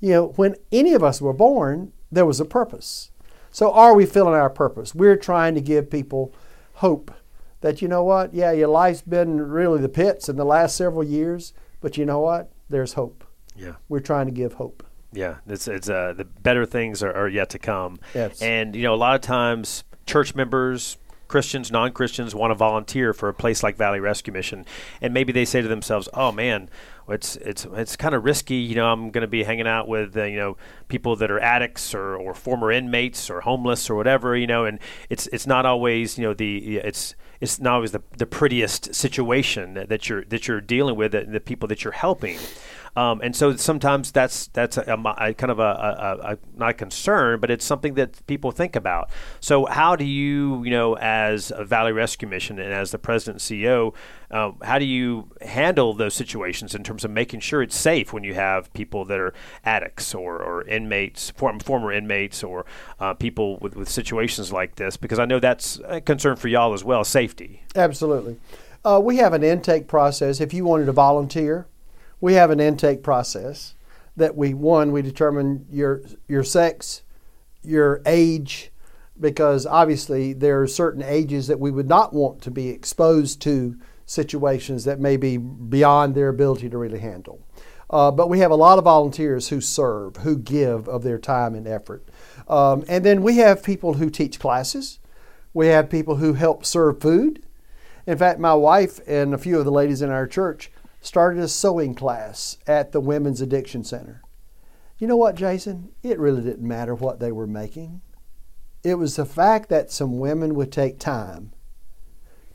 [0.01, 3.11] You know, when any of us were born, there was a purpose.
[3.51, 4.95] So are we filling our purpose?
[4.95, 6.35] We're trying to give people
[6.75, 7.11] hope
[7.63, 8.35] that you know what?
[8.35, 12.21] Yeah, your life's been really the pits in the last several years, but you know
[12.21, 12.53] what?
[12.69, 13.25] There's hope.
[13.57, 13.77] yeah.
[13.89, 14.85] We're trying to give hope.
[15.13, 17.99] Yeah, it's it's uh, the better things are, are yet to come.
[18.15, 18.43] Yes.
[18.43, 20.99] And you know, a lot of times church members,
[21.29, 24.65] Christians, non-Christians want to volunteer for a place like Valley Rescue Mission,
[25.01, 26.69] and maybe they say to themselves, "Oh man,
[27.09, 28.57] it's it's it's kind of risky.
[28.57, 30.57] You know, I'm going to be hanging out with uh, you know
[30.89, 34.37] people that are addicts or, or former inmates or homeless or whatever.
[34.37, 38.03] You know, and it's it's not always you know the it's it's not always the,
[38.17, 42.39] the prettiest situation that, that you're that you're dealing with, the people that you're helping."
[42.97, 47.41] Um, and so sometimes that's that's a, a- a kind of a, not a concern,
[47.41, 49.11] but it's something that people think about.
[49.41, 53.43] So how do you, you know, as a Valley Rescue Mission and as the president
[53.51, 53.95] and CEO,
[54.31, 58.25] um, how do you handle those situations in terms of making sure it's safe when
[58.25, 62.65] you have people that are addicts or, or inmates, form, former inmates, or
[62.99, 64.97] uh, people with, with situations like this?
[64.97, 67.63] Because I know that's a concern for y'all as well, safety.
[67.77, 68.39] Absolutely.
[68.85, 70.41] Uh, we have an intake process.
[70.41, 71.67] If you wanted to volunteer,
[72.27, 73.77] we have an intake process
[74.17, 77.03] that we one we determine your your sex,
[77.63, 78.73] your age,
[79.21, 83.77] because obviously there are certain ages that we would not want to be exposed to
[84.07, 87.47] situations that may be beyond their ability to really handle.
[87.91, 91.55] Uh, but we have a lot of volunteers who serve, who give of their time
[91.55, 92.09] and effort.
[92.49, 94.99] Um, and then we have people who teach classes.
[95.55, 97.45] We have people who help serve food.
[98.05, 100.73] In fact, my wife and a few of the ladies in our church
[101.07, 104.23] started a sewing class at the Women's Addiction Center.
[104.99, 105.91] You know what, Jason?
[106.03, 108.01] It really didn't matter what they were making.
[108.83, 111.53] It was the fact that some women would take time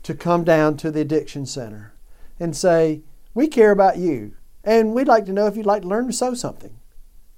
[0.02, 1.94] to come down to the addiction center
[2.38, 3.02] and say,
[3.34, 4.34] We care about you,
[4.64, 6.78] and we'd like to know if you'd like to learn to sew something.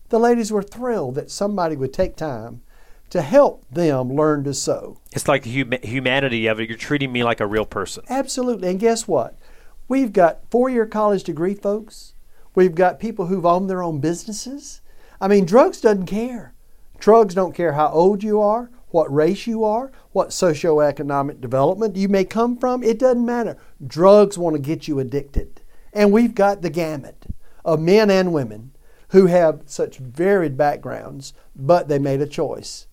[0.08, 2.62] The ladies were thrilled that somebody would take time
[3.10, 4.98] to help them learn to sew.
[5.12, 6.68] It's like the hum- humanity of it.
[6.68, 8.04] You're treating me like a real person.
[8.08, 8.68] Absolutely.
[8.70, 9.38] And guess what?
[9.86, 12.14] We've got four year college degree folks.
[12.54, 14.80] We've got people who've owned their own businesses.
[15.20, 16.54] I mean, drugs doesn't care.
[16.98, 22.08] Drugs don't care how old you are, what race you are, what socioeconomic development you
[22.08, 22.82] may come from.
[22.82, 23.58] It doesn't matter.
[23.86, 25.60] Drugs want to get you addicted.
[25.92, 27.26] And we've got the gamut
[27.64, 28.72] of men and women
[29.08, 32.86] who have such varied backgrounds, but they made a choice.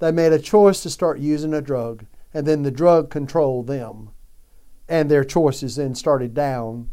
[0.00, 4.10] They made a choice to start using a drug, and then the drug controlled them.
[4.88, 6.90] And their choices then started down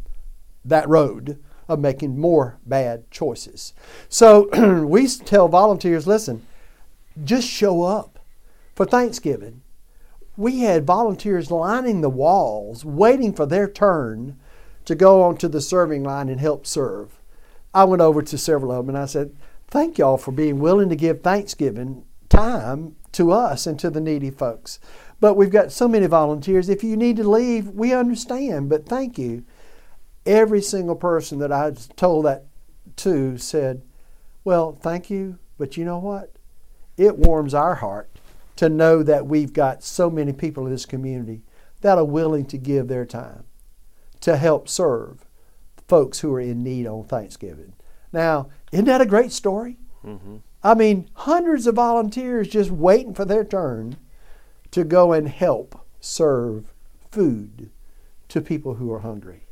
[0.64, 3.72] that road of making more bad choices.
[4.08, 4.48] So
[4.86, 6.44] we tell volunteers listen,
[7.22, 8.18] just show up.
[8.74, 9.62] For Thanksgiving,
[10.36, 14.36] we had volunteers lining the walls, waiting for their turn
[14.84, 17.20] to go onto the serving line and help serve.
[17.72, 19.34] I went over to several of them and I said,
[19.68, 24.30] Thank y'all for being willing to give Thanksgiving time to us and to the needy
[24.30, 24.78] folks.
[25.24, 26.68] But we've got so many volunteers.
[26.68, 29.46] If you need to leave, we understand, but thank you.
[30.26, 32.44] Every single person that I told that
[32.96, 33.80] to said,
[34.44, 36.34] Well, thank you, but you know what?
[36.98, 38.10] It warms our heart
[38.56, 41.40] to know that we've got so many people in this community
[41.80, 43.44] that are willing to give their time
[44.20, 45.24] to help serve
[45.88, 47.72] folks who are in need on Thanksgiving.
[48.12, 49.78] Now, isn't that a great story?
[50.04, 50.36] Mm-hmm.
[50.62, 53.96] I mean, hundreds of volunteers just waiting for their turn
[54.74, 56.72] to go and help serve
[57.12, 57.70] food
[58.26, 59.46] to people who are hungry.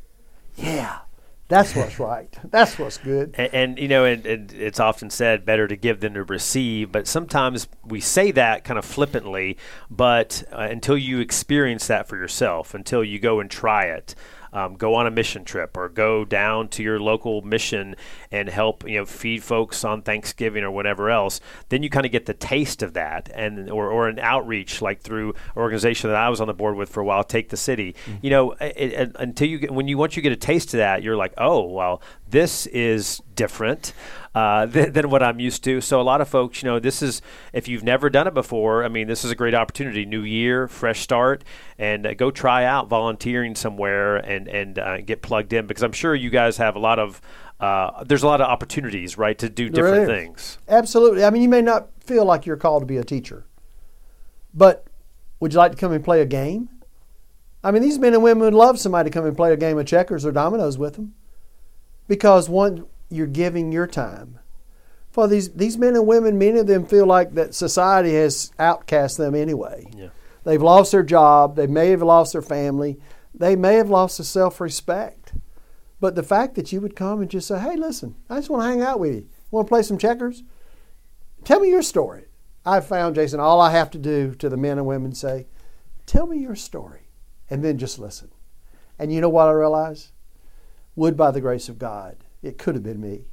[0.57, 0.99] Yeah,
[1.47, 2.37] that's what's right.
[2.51, 3.37] That's what's good.
[3.39, 6.91] And, and you know, and, and, it's often said better to give than to receive,
[6.91, 9.59] but sometimes we say that kind of flippantly,
[9.89, 14.17] but uh, until you experience that for yourself, until you go and try it,
[14.53, 17.97] um, go on a mission trip or go down to your local mission
[18.31, 22.13] and help you know feed folks on Thanksgiving or whatever else, then you kind of
[22.13, 26.17] get the taste of that and or, or an outreach like through an organization that
[26.17, 27.95] I was on the board with for a while, Take the City.
[28.07, 28.17] Mm-hmm.
[28.23, 30.79] You know, it, it, until you get when you once you get a taste of
[30.79, 33.93] that, you're like, oh well, this is different
[34.35, 35.81] uh, than, than, what I'm used to.
[35.81, 38.85] So a lot of folks, you know, this is if you've never done it before.
[38.85, 40.05] I mean, this is a great opportunity.
[40.05, 41.45] New year, fresh start,
[41.79, 45.93] and uh, go try out volunteering somewhere and and uh, get plugged in because I'm
[45.93, 47.21] sure you guys have a lot of.
[47.61, 50.59] Uh, there's a lot of opportunities, right, to do different things.
[50.69, 51.25] Absolutely.
[51.25, 53.47] I mean, you may not feel like you're called to be a teacher,
[54.53, 54.85] but
[55.39, 56.69] would you like to come and play a game?
[57.63, 59.79] I mean, these men and women would love somebody to come and play a game
[59.79, 61.15] of checkers or dominoes with them
[62.09, 64.39] because one you're giving your time.
[65.11, 69.19] For these, these men and women, many of them feel like that society has outcast
[69.19, 69.87] them anyway.
[69.95, 70.09] Yeah.
[70.45, 72.99] They've lost their job, they may have lost their family,
[73.35, 75.35] they may have lost their self respect.
[76.01, 78.65] But the fact that you would come and just say, hey, listen, I just want
[78.65, 79.29] to hang out with you.
[79.53, 80.43] Want to play some checkers?
[81.45, 82.25] Tell me your story.
[82.65, 85.47] I've found, Jason, all I have to do to the men and women say,
[86.07, 87.03] tell me your story,
[87.51, 88.31] and then just listen.
[88.99, 90.13] And you know what I realize?
[90.97, 93.27] Would by the grace of God, it could have been me.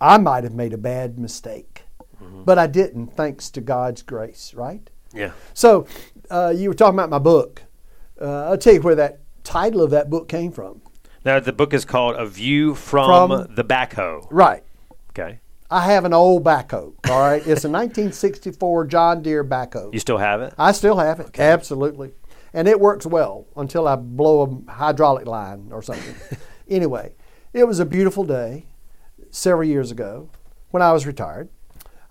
[0.00, 1.84] I might have made a bad mistake,
[2.22, 2.44] mm-hmm.
[2.44, 4.88] but I didn't, thanks to God's grace, right?
[5.12, 5.32] Yeah.
[5.52, 5.86] So
[6.30, 7.62] uh, you were talking about my book.
[8.20, 10.82] Uh, I'll tell you where that title of that book came from.
[11.24, 14.26] Now, the book is called A View from, from the Backhoe.
[14.30, 14.64] Right.
[15.10, 15.40] Okay.
[15.70, 16.94] I have an old backhoe.
[17.08, 19.92] All right, it's a 1964 John Deere backhoe.
[19.92, 20.52] You still have it?
[20.58, 21.26] I still have it.
[21.26, 21.44] Okay.
[21.44, 22.12] Absolutely,
[22.52, 26.14] and it works well until I blow a hydraulic line or something.
[26.68, 27.14] anyway,
[27.52, 28.66] it was a beautiful day
[29.30, 30.30] several years ago
[30.70, 31.48] when I was retired.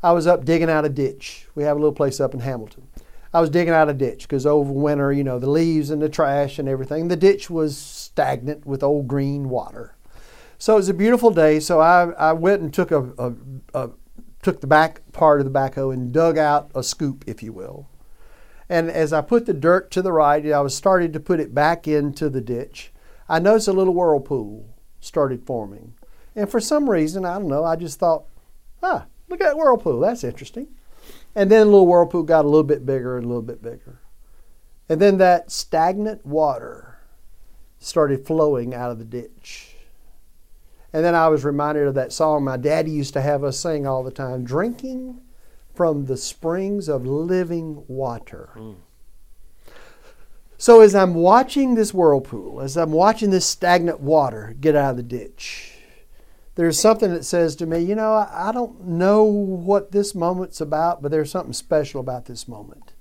[0.04, 1.48] I was up digging out a ditch.
[1.56, 2.88] We have a little place up in Hamilton.
[3.34, 6.10] I was digging out a ditch because over winter, you know, the leaves and the
[6.10, 9.96] trash and everything, the ditch was stagnant with old green water.
[10.58, 11.60] So it was a beautiful day.
[11.60, 13.34] So I, I went and took a, a,
[13.74, 13.90] a
[14.42, 17.88] took the back part of the backhoe and dug out a scoop, if you will.
[18.68, 21.54] And as I put the dirt to the right, I was starting to put it
[21.54, 22.92] back into the ditch.
[23.28, 24.66] I noticed a little whirlpool
[25.00, 25.94] started forming.
[26.36, 28.26] And for some reason, I don't know, I just thought,
[28.82, 30.00] ah, look at that whirlpool.
[30.00, 30.68] That's interesting.
[31.36, 34.00] And then the little whirlpool got a little bit bigger and a little bit bigger.
[34.88, 36.98] And then that stagnant water
[37.78, 39.76] started flowing out of the ditch.
[40.92, 43.86] And then I was reminded of that song my daddy used to have us sing
[43.86, 45.22] all the time drinking
[45.76, 48.50] from the springs of living water.
[48.56, 48.76] Mm.
[50.60, 54.98] So as I'm watching this whirlpool, as I'm watching this stagnant water get out of
[54.98, 55.78] the ditch,
[56.56, 61.02] there's something that says to me, you know, I, don't know what this moment's about,
[61.02, 62.92] but there's something special about this moment.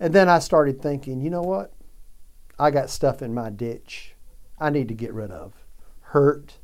[0.00, 1.74] And then I started thinking, you know what?
[2.58, 4.14] I got stuff in my ditch
[4.58, 5.52] I need to get rid of
[6.00, 6.54] hurt,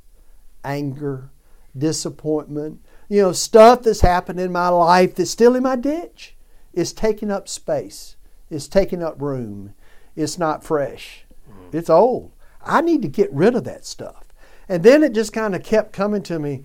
[0.64, 1.28] anger,
[1.76, 6.36] disappointment, you know, stuff that's happened in my life that's still in my ditch.
[6.72, 8.16] It's taking up space,
[8.48, 9.74] it's taking up room,
[10.20, 11.76] it's not fresh, mm-hmm.
[11.76, 12.33] it's old.
[12.62, 14.26] I need to get rid of that stuff.
[14.68, 16.64] And then it just kind of kept coming to me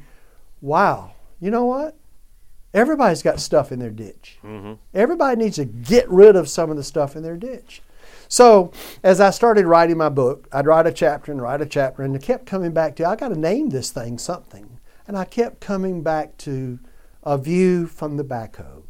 [0.62, 1.96] wow, you know what?
[2.74, 4.40] Everybody's got stuff in their ditch.
[4.44, 4.74] Mm-hmm.
[4.94, 7.82] Everybody needs to get rid of some of the stuff in their ditch.
[8.28, 8.72] So
[9.04, 12.16] as I started writing my book, I'd write a chapter and write a chapter, and
[12.16, 14.80] it kept coming back to I got to name this thing something.
[15.08, 16.80] And I kept coming back to
[17.24, 18.84] a view from the backhoe.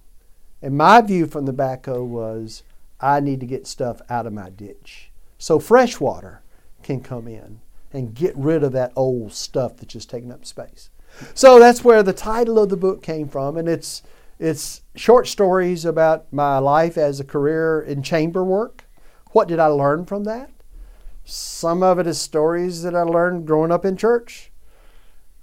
[0.61, 2.63] And my view from the backhoe was
[2.99, 5.11] I need to get stuff out of my ditch.
[5.37, 6.41] So fresh water
[6.81, 10.89] can come in and get rid of that old stuff that's just taking up space.
[11.33, 14.03] So that's where the title of the book came from, and it's
[14.37, 18.83] it's short stories about my life as a career in chamber work.
[19.31, 20.51] What did I learn from that?
[21.23, 24.51] Some of it is stories that I learned growing up in church.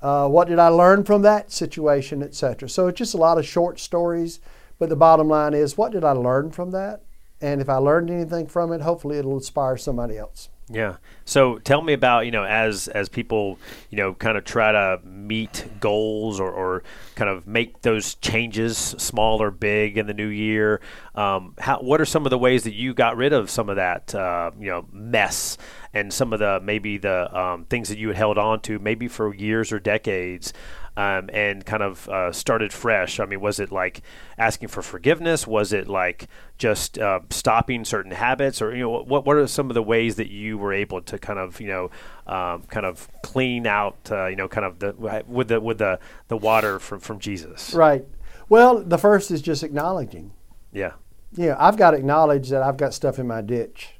[0.02, 2.68] Uh, what did I learn from that situation, etc.
[2.68, 4.40] So it's just a lot of short stories,
[4.78, 7.02] but the bottom line is, what did I learn from that?
[7.42, 10.48] And if I learned anything from it, hopefully it'll inspire somebody else.
[10.70, 10.96] Yeah.
[11.24, 13.58] So tell me about you know as as people
[13.90, 16.82] you know kind of try to meet goals or, or
[17.14, 20.80] kind of make those changes, small or big, in the new year.
[21.14, 23.76] Um, how what are some of the ways that you got rid of some of
[23.76, 25.58] that uh, you know mess
[25.92, 29.08] and some of the maybe the um, things that you had held on to maybe
[29.08, 30.52] for years or decades
[30.96, 33.20] um, and kind of uh, started fresh?
[33.20, 34.02] I mean, was it like
[34.38, 35.46] asking for forgiveness?
[35.46, 36.28] Was it like
[36.58, 40.16] just uh, stopping certain habits, or you know, what what are some of the ways
[40.16, 41.90] that you were able to kind of you know
[42.26, 45.98] um, kind of clean out uh, you know kind of the with the with the
[46.28, 47.74] the water from from Jesus?
[47.74, 48.06] Right.
[48.48, 50.32] Well, the first is just acknowledging.
[50.72, 50.92] Yeah.
[51.34, 53.94] Yeah, I've got to acknowledge that I've got stuff in my ditch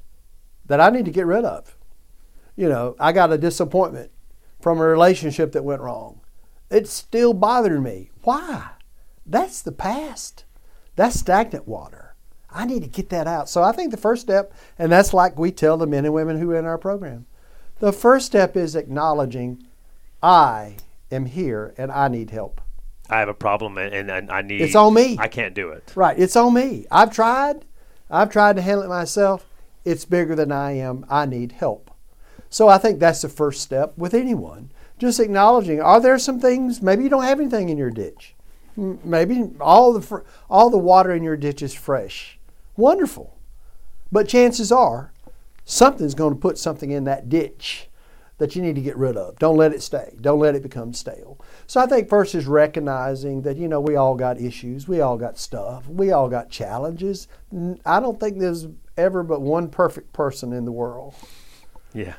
[0.65, 1.75] that I need to get rid of.
[2.55, 4.11] You know, I got a disappointment
[4.61, 6.21] from a relationship that went wrong.
[6.69, 8.09] It's still bothering me.
[8.23, 8.69] Why?
[9.25, 10.43] That's the past.
[10.95, 12.15] That's stagnant water.
[12.51, 13.49] I need to get that out.
[13.49, 16.39] So I think the first step, and that's like we tell the men and women
[16.39, 17.25] who are in our program,
[17.79, 19.65] the first step is acknowledging
[20.21, 20.77] I
[21.11, 22.61] am here and I need help.
[23.09, 24.61] I have a problem and, and I need.
[24.61, 25.17] It's on me.
[25.19, 25.91] I can't do it.
[25.95, 26.17] Right.
[26.17, 26.85] It's on me.
[26.91, 27.65] I've tried.
[28.09, 29.45] I've tried to handle it myself.
[29.83, 31.05] It's bigger than I am.
[31.09, 31.91] I need help.
[32.49, 34.71] So I think that's the first step with anyone
[35.03, 38.35] just acknowledging are there some things maybe you don't have anything in your ditch.
[38.75, 42.39] Maybe all the all the water in your ditch is fresh.
[42.75, 43.37] Wonderful.
[44.11, 45.11] But chances are
[45.65, 47.89] something's going to put something in that ditch
[48.39, 49.37] that you need to get rid of.
[49.37, 50.15] Don't let it stay.
[50.19, 51.39] Don't let it become stale.
[51.67, 54.87] So i think first is recognizing that you know we all got issues.
[54.87, 55.87] We all got stuff.
[55.87, 57.27] We all got challenges.
[57.85, 61.13] I don't think there's ever but one perfect person in the world.
[61.93, 62.15] Yeah.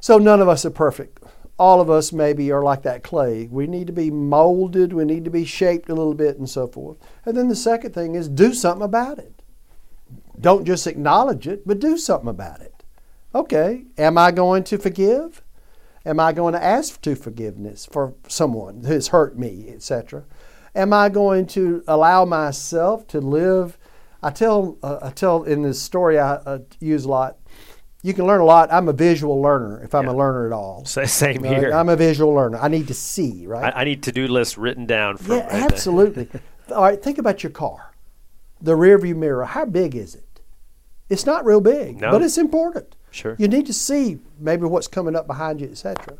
[0.00, 1.22] So none of us are perfect
[1.58, 3.48] all of us maybe are like that clay.
[3.50, 6.66] We need to be molded, we need to be shaped a little bit, and so
[6.66, 6.98] forth.
[7.24, 9.42] And then the second thing is do something about it.
[10.38, 12.84] Don't just acknowledge it, but do something about it.
[13.34, 15.42] Okay, am I going to forgive?
[16.04, 20.24] Am I going to ask for forgiveness for someone who has hurt me, etc.?
[20.74, 23.78] Am I going to allow myself to live?
[24.22, 27.38] I tell, uh, I tell in this story I uh, use a lot
[28.06, 28.72] you can learn a lot.
[28.72, 30.12] I'm a visual learner if I'm yeah.
[30.12, 30.84] a learner at all.
[30.84, 31.72] Same here.
[31.72, 32.56] I'm a visual learner.
[32.56, 33.74] I need to see, right?
[33.74, 35.18] I, I need to-do lists written down.
[35.26, 36.28] yeah, right absolutely.
[36.72, 37.92] all right, think about your car.
[38.60, 40.40] The rearview mirror, how big is it?
[41.08, 42.12] It's not real big, no.
[42.12, 42.94] but it's important.
[43.10, 43.34] Sure.
[43.40, 46.18] You need to see maybe what's coming up behind you, etc.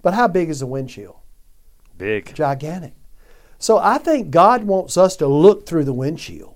[0.00, 1.16] But how big is the windshield?
[1.98, 2.34] Big.
[2.34, 2.94] Gigantic.
[3.58, 6.55] So I think God wants us to look through the windshield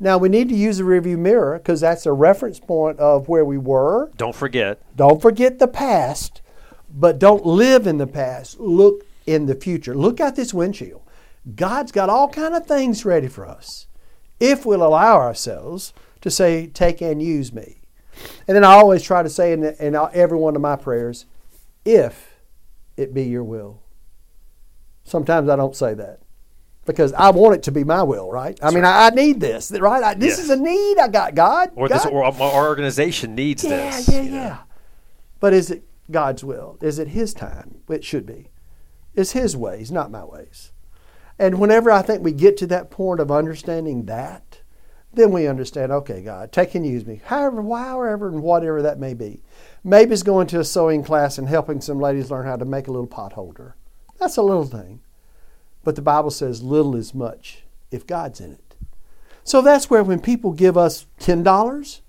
[0.00, 3.44] now we need to use the rearview mirror because that's a reference point of where
[3.44, 4.10] we were.
[4.16, 4.80] Don't forget.
[4.96, 6.42] Don't forget the past,
[6.90, 8.58] but don't live in the past.
[8.58, 9.94] Look in the future.
[9.94, 11.02] Look out this windshield.
[11.54, 13.86] God's got all kind of things ready for us
[14.40, 17.82] if we'll allow ourselves to say, "Take and use me."
[18.48, 21.26] And then I always try to say in, the, in every one of my prayers,
[21.84, 22.40] "If
[22.96, 23.80] it be your will."
[25.04, 26.20] Sometimes I don't say that
[26.84, 28.58] because I want it to be my will, right?
[28.62, 30.02] I mean, I, I, need this, right?
[30.02, 31.70] I, this is a need I got, God.
[31.74, 31.96] Or God.
[31.96, 34.08] this, or our organization needs yeah, this.
[34.08, 34.58] Yeah, yeah, yeah.
[35.40, 36.78] But is it God's will?
[36.80, 37.82] Is it His time?
[37.88, 38.50] It should be.
[39.14, 40.72] It's His ways, not my ways.
[41.38, 44.60] And whenever I think we get to that point of understanding that,
[45.14, 49.14] then we understand, okay, God, take and use me, however, however, and whatever that may
[49.14, 49.42] be.
[49.82, 52.88] Maybe it's going to a sewing class and helping some ladies learn how to make
[52.88, 53.76] a little pot holder.
[54.18, 55.00] That's a little thing.
[55.84, 58.74] But the Bible says little is much if God's in it.
[59.44, 62.00] So that's where when people give us $10,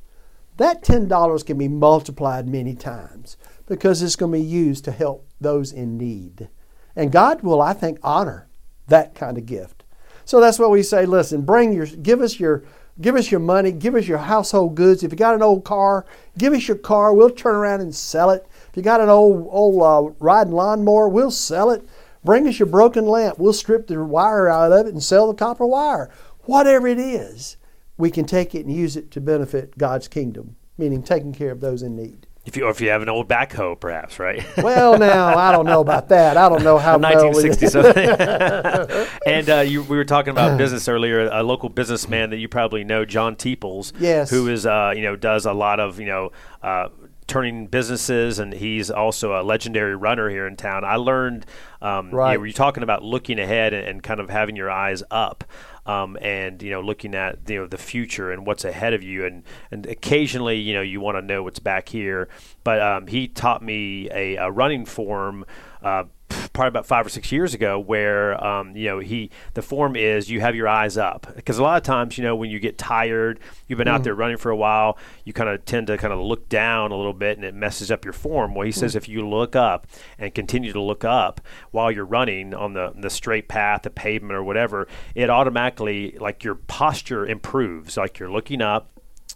[0.58, 3.36] that $10 can be multiplied many times
[3.68, 6.48] because it's going to be used to help those in need.
[6.96, 8.48] And God will, I think, honor
[8.88, 9.84] that kind of gift.
[10.24, 12.64] So that's what we say, listen, bring your give us your
[13.00, 15.04] give us your money, give us your household goods.
[15.04, 16.06] If you got an old car,
[16.38, 17.14] give us your car.
[17.14, 18.48] We'll turn around and sell it.
[18.70, 21.88] If you got an old old uh, riding lawnmower, we'll sell it.
[22.26, 23.38] Bring us your broken lamp.
[23.40, 26.10] We'll strip the wire out of it and sell the copper wire.
[26.42, 27.58] Whatever it is,
[27.98, 31.62] we can take it and use it to benefit God's kingdom, meaning taking care of
[31.62, 32.26] those in need.
[32.46, 34.44] If you, or if you have an old backhoe, perhaps, right?
[34.64, 36.38] Well, now I don't know about that.
[36.38, 36.98] I don't know how.
[37.00, 39.08] 1960 something.
[39.26, 41.28] and uh, you, we were talking about business earlier.
[41.32, 44.30] A local businessman that you probably know, John Teeples, Yes.
[44.30, 46.32] who is uh, you know does a lot of you know.
[46.62, 46.90] Uh,
[47.28, 50.84] turning businesses and he's also a legendary runner here in town.
[50.84, 51.46] I learned
[51.82, 52.32] um, Right.
[52.32, 55.02] you know, were you talking about looking ahead and, and kind of having your eyes
[55.10, 55.44] up
[55.88, 59.26] um, and you know looking at you know the future and what's ahead of you.
[59.26, 62.28] And and occasionally you know you want to know what's back here.
[62.64, 65.46] But um, he taught me a, a running form
[65.84, 69.96] uh, probably about five or six years ago where um, you know he the form
[69.96, 71.28] is you have your eyes up.
[71.36, 74.16] Because a lot of times you know when you get tired you've been out there
[74.16, 77.14] running for a while you kind of tend to kind of look down a little
[77.14, 78.56] bit and it messes up your form.
[78.56, 79.86] Well he says if you look up
[80.18, 84.34] and continue to look up while you're running on the the straight path the pavement
[84.34, 87.98] or whatever it automatically like your posture improves.
[87.98, 88.92] Like you're looking up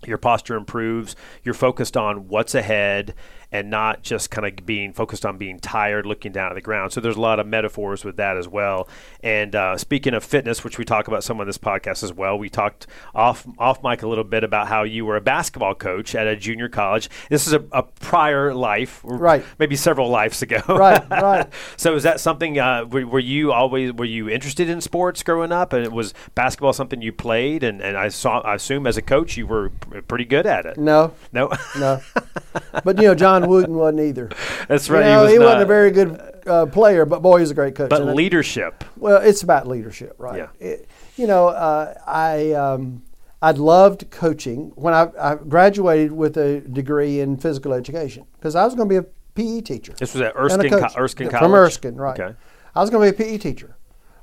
[0.07, 3.13] your posture improves you're focused on what's ahead
[3.51, 6.91] and not just kind of being focused on being tired looking down at the ground.
[6.93, 8.87] So there's a lot of metaphors with that as well.
[9.23, 12.37] And uh, speaking of fitness which we talk about some on this podcast as well
[12.37, 16.13] we talked off off mic a little bit about how you were a basketball coach
[16.15, 17.09] at a junior college.
[17.29, 19.43] This is a, a prior life Right.
[19.57, 20.61] maybe several lives ago.
[20.67, 21.47] Right, right.
[21.77, 25.51] so is that something uh, were, were you always were you interested in sports growing
[25.51, 25.73] up?
[25.73, 27.63] And it was basketball something you played?
[27.63, 29.69] And, and I saw I assume as a coach you were
[30.07, 30.77] pretty good at it.
[30.77, 31.51] No, no?
[31.77, 32.01] No.
[32.83, 34.29] but you know, John Wooden wasn't either.
[34.67, 37.39] that's You right know, he, he, was wasn't a very good uh, player, but boy,
[37.39, 37.89] he's a great coach.
[37.89, 40.37] but And it- leadership Well, it's about leadership, right?
[40.37, 40.47] Yeah.
[40.59, 43.03] It- you know, uh, I um,
[43.41, 48.63] I loved coaching when I, I graduated with a degree in physical education because I
[48.63, 49.93] was going to be a PE teacher.
[49.97, 50.69] this was at Erskine.
[50.69, 52.17] Co- Erskine From Erskine, right?
[52.19, 52.35] okay
[52.75, 53.75] I was going to be a PE teacher.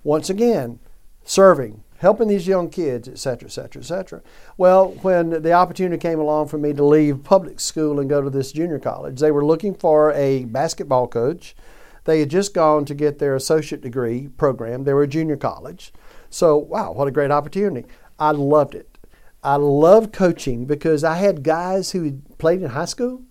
[0.04, 0.78] Once again,
[1.24, 4.22] serving, helping these young kids, et cetera, et cetera, et cetera.
[4.56, 8.30] Well, when the opportunity came along for me to leave public school and go to
[8.30, 11.56] this junior college, they were looking for a basketball coach.
[12.04, 14.84] They had just gone to get their associate degree program.
[14.84, 15.92] They were a junior college.
[16.30, 17.86] So, wow, what a great opportunity.
[18.18, 18.98] I loved it.
[19.42, 23.22] I loved coaching because I had guys who had played in high school,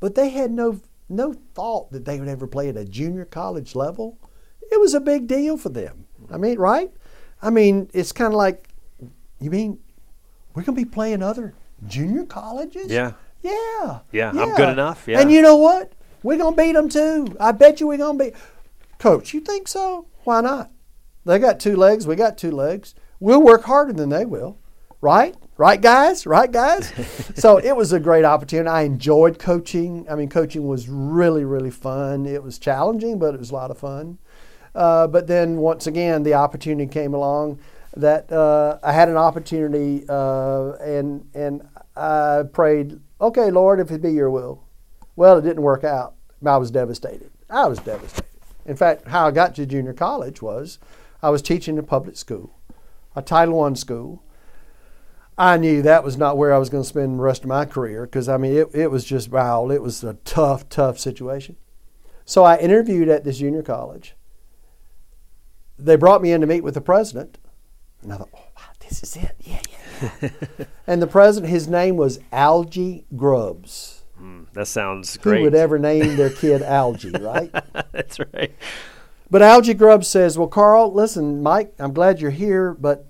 [0.00, 3.74] but they had no no thought that they would ever play at a junior college
[3.76, 4.18] level.
[4.72, 6.06] It was a big deal for them.
[6.30, 6.92] I mean, right?
[7.42, 8.68] I mean, it's kind of like,
[9.40, 9.78] you mean
[10.54, 11.54] we're going to be playing other
[11.86, 12.90] junior colleges?
[12.90, 13.12] Yeah.
[13.42, 14.00] Yeah.
[14.12, 15.20] Yeah, I'm good enough, yeah.
[15.20, 15.92] And you know what?
[16.22, 17.36] We're going to beat them too.
[17.38, 18.34] I bet you we're going to beat.
[18.98, 20.06] Coach, you think so?
[20.24, 20.70] Why not?
[21.24, 22.06] They got two legs.
[22.06, 22.94] We got two legs.
[23.20, 24.58] We'll work harder than they will.
[25.00, 25.36] Right?
[25.58, 26.26] Right, guys?
[26.26, 26.92] Right, guys?
[27.34, 28.68] so it was a great opportunity.
[28.68, 30.06] I enjoyed coaching.
[30.10, 32.26] I mean, coaching was really, really fun.
[32.26, 34.18] It was challenging, but it was a lot of fun.
[34.76, 37.58] Uh, but then once again, the opportunity came along
[37.96, 41.66] that uh, I had an opportunity, uh, and and
[41.96, 44.62] I prayed, okay, Lord, if it be Your will.
[45.16, 46.14] Well, it didn't work out.
[46.44, 47.30] I was devastated.
[47.48, 48.28] I was devastated.
[48.66, 50.78] In fact, how I got to junior college was
[51.22, 52.58] I was teaching in public school,
[53.14, 54.22] a Title I school.
[55.38, 57.64] I knew that was not where I was going to spend the rest of my
[57.64, 61.56] career because I mean it, it was just wow, it was a tough, tough situation.
[62.26, 64.15] So I interviewed at this junior college.
[65.78, 67.38] They brought me in to meet with the president,
[68.02, 69.60] and I thought, oh, wow, this is it, yeah,
[70.00, 70.08] yeah.
[70.22, 74.04] yeah." and the president, his name was Algie Grubbs.
[74.20, 75.38] Mm, that sounds great.
[75.38, 77.52] Who would ever name their kid Algie, right?
[77.92, 78.54] that's right
[79.30, 83.06] But Algie Grubbs says, "Well, Carl, listen, Mike, I'm glad you're here, but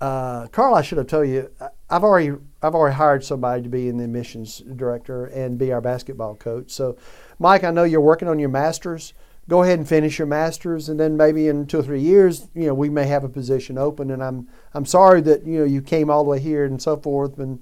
[0.00, 1.50] uh, Carl, I should have told you,
[1.90, 5.80] I've already I've already hired somebody to be in the admissions director and be our
[5.80, 6.70] basketball coach.
[6.70, 6.96] So,
[7.38, 9.12] Mike, I know you're working on your masters.
[9.50, 12.66] Go ahead and finish your masters, and then maybe in two or three years, you
[12.66, 14.10] know, we may have a position open.
[14.10, 16.96] And I'm I'm sorry that you know you came all the way here and so
[16.96, 17.38] forth.
[17.38, 17.60] And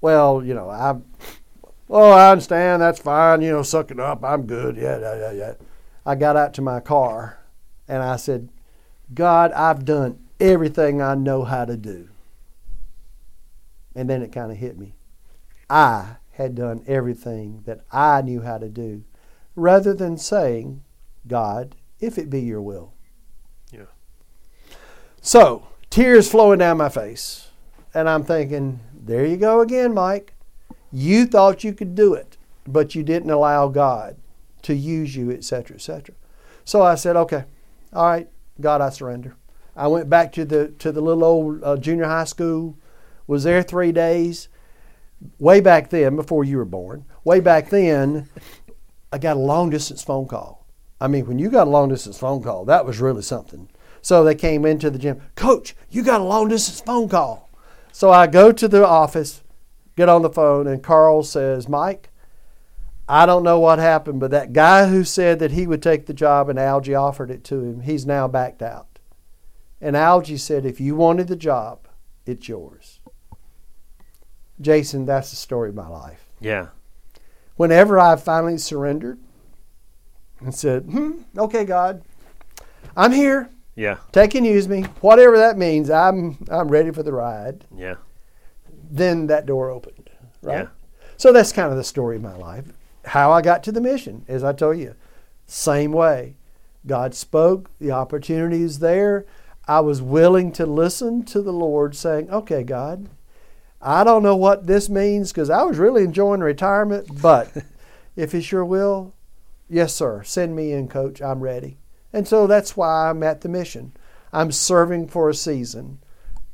[0.00, 0.96] well, you know, I
[1.94, 2.80] Oh, I understand.
[2.80, 3.42] That's fine.
[3.42, 4.24] You know, suck it up.
[4.24, 4.78] I'm good.
[4.78, 5.52] Yeah, yeah, yeah, yeah.
[6.06, 7.38] I got out to my car
[7.86, 8.48] and I said,
[9.12, 12.08] God, I've done everything I know how to do.
[13.94, 14.94] And then it kind of hit me.
[15.68, 19.04] I had done everything that I knew how to do
[19.54, 20.82] rather than saying,
[21.26, 22.92] God, if it be your will.
[23.70, 23.86] Yeah.
[25.20, 27.48] So, tears flowing down my face.
[27.94, 30.34] And I'm thinking, there you go again, Mike.
[30.90, 34.16] You thought you could do it, but you didn't allow God
[34.62, 36.14] to use you, etc., etc.
[36.64, 37.44] So I said, okay,
[37.92, 38.28] all right,
[38.60, 39.36] God, I surrender.
[39.74, 42.76] I went back to the to the little old uh, junior high school,
[43.26, 44.48] was there three days.
[45.38, 48.28] Way back then, before you were born, way back then,
[49.12, 50.61] I got a long distance phone call.
[51.02, 53.68] I mean, when you got a long distance phone call, that was really something.
[54.02, 57.50] So they came into the gym, Coach, you got a long distance phone call.
[57.90, 59.42] So I go to the office,
[59.96, 62.10] get on the phone, and Carl says, Mike,
[63.08, 66.14] I don't know what happened, but that guy who said that he would take the
[66.14, 69.00] job and Algie offered it to him, he's now backed out.
[69.80, 71.88] And Algie said, if you wanted the job,
[72.26, 73.00] it's yours.
[74.60, 76.26] Jason, that's the story of my life.
[76.38, 76.68] Yeah.
[77.56, 79.18] Whenever I finally surrendered
[80.42, 82.02] and said, hmm, okay, God,
[82.96, 83.50] I'm here.
[83.74, 83.98] Yeah.
[84.12, 84.82] Take and use me.
[85.00, 87.64] Whatever that means, I'm I'm ready for the ride.
[87.74, 87.94] Yeah.
[88.90, 90.10] Then that door opened.
[90.42, 90.64] Right?
[90.64, 90.68] Yeah.
[91.16, 92.66] So that's kind of the story of my life.
[93.06, 94.94] How I got to the mission, as I told you.
[95.46, 96.36] Same way.
[96.86, 99.24] God spoke, the opportunity is there.
[99.68, 103.08] I was willing to listen to the Lord saying, Okay, God,
[103.80, 107.52] I don't know what this means because I was really enjoying retirement, but
[108.16, 109.14] if it's your will,
[109.72, 111.22] yes, sir, send me in, coach.
[111.22, 111.78] I'm ready.
[112.12, 113.92] And so that's why I'm at the mission.
[114.32, 115.98] I'm serving for a season.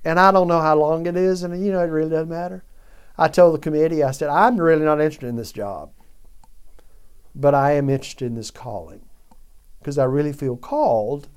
[0.04, 2.64] And I don't know how long it is, and you know, it really doesn't matter.
[3.18, 5.90] I told the committee, I said, I'm really not interested in this job,
[7.34, 9.00] but I am interested in this calling
[9.80, 11.28] because I really feel called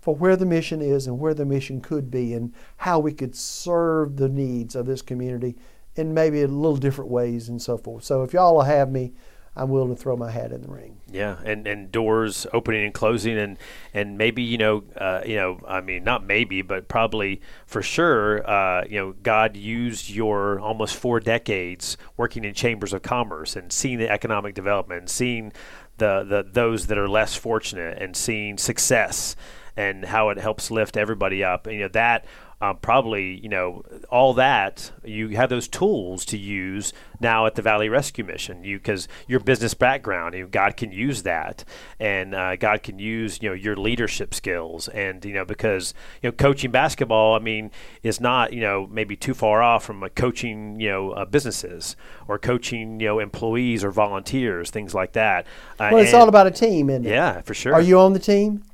[0.00, 3.36] for where the mission is and where the mission could be and how we could
[3.36, 5.56] serve the needs of this community
[5.94, 8.04] in maybe a little different ways and so forth.
[8.04, 9.12] So if y'all will have me,
[9.58, 11.00] I'm willing to throw my hat in the ring.
[11.10, 13.58] Yeah, and, and doors opening and closing, and
[13.92, 18.48] and maybe you know, uh, you know, I mean, not maybe, but probably for sure,
[18.48, 23.72] uh, you know, God used your almost four decades working in chambers of commerce and
[23.72, 25.52] seeing the economic development, and seeing
[25.96, 29.34] the, the those that are less fortunate, and seeing success
[29.76, 31.66] and how it helps lift everybody up.
[31.66, 32.24] You know that
[32.60, 37.62] um, probably you know all that you have those tools to use now at the
[37.62, 38.64] Valley Rescue Mission.
[38.64, 41.64] You because your business background, you know, God can use that,
[42.00, 46.28] and uh, God can use you know your leadership skills, and you know because you
[46.28, 47.70] know coaching basketball, I mean,
[48.02, 51.94] is not you know maybe too far off from uh, coaching you know uh, businesses
[52.26, 55.46] or coaching you know employees or volunteers, things like that.
[55.78, 57.04] Uh, well, it's all about a team, it?
[57.04, 57.74] Yeah, for sure.
[57.74, 58.64] Are you on the team?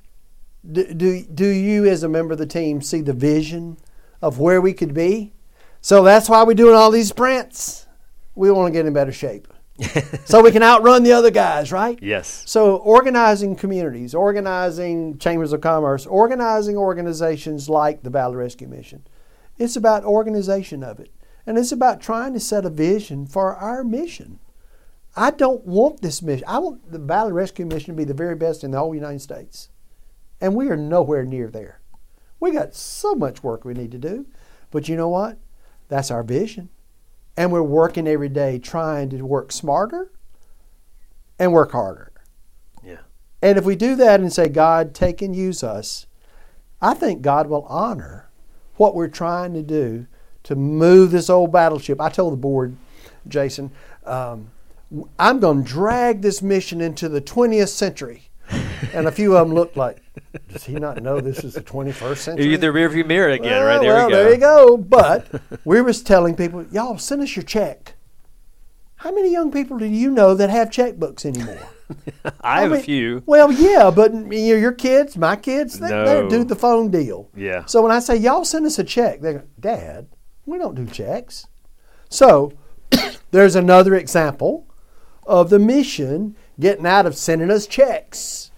[0.71, 3.77] Do, do, do you as a member of the team see the vision
[4.23, 5.33] of where we could be?
[5.81, 7.87] So that's why we're doing all these sprints.
[8.35, 9.49] We want to get in better shape.
[10.25, 11.99] so we can outrun the other guys, right?
[12.01, 12.45] Yes.
[12.47, 19.05] So organizing communities, organizing chambers of commerce, organizing organizations like the Valley Rescue Mission.
[19.59, 21.11] It's about organization of it.
[21.47, 24.39] And it's about trying to set a vision for our mission.
[25.17, 26.45] I don't want this mission.
[26.49, 29.21] I want the Valley Rescue Mission to be the very best in the whole United
[29.21, 29.69] States.
[30.41, 31.81] And we are nowhere near there.
[32.41, 34.27] We got so much work we need to do.
[34.71, 35.39] But you know what?
[35.89, 36.69] That's our vision.
[37.37, 40.11] And we're working every day trying to work smarter
[41.39, 42.13] and work harder.
[42.85, 42.99] Yeah.
[43.43, 46.07] And if we do that and say, God, take and use us,
[46.81, 48.29] I think God will honor
[48.77, 50.07] what we're trying to do
[50.43, 52.01] to move this old battleship.
[52.01, 52.77] I told the board,
[53.27, 53.71] Jason,
[54.05, 54.51] um,
[55.19, 58.29] I'm going to drag this mission into the 20th century
[58.93, 60.03] and a few of them looked like,
[60.49, 62.49] does he not know this is the 21st century?
[62.49, 63.81] You're the rearview mirror again, well, right?
[63.81, 64.17] There well, we go.
[64.17, 64.77] there you go.
[64.77, 65.27] But
[65.65, 67.95] we was telling people, y'all send us your check.
[68.97, 71.59] How many young people do you know that have checkbooks anymore?
[72.41, 73.23] I have mean, a few.
[73.27, 76.05] Well, yeah, but you know, your kids, my kids, they, no.
[76.23, 77.29] they do the phone deal.
[77.37, 77.65] Yeah.
[77.67, 80.09] So when I say y'all send us a check, they go, Dad,
[80.47, 81.47] we don't do checks.
[82.09, 82.53] So
[83.31, 84.67] there's another example
[85.27, 88.51] of the mission getting out of sending us checks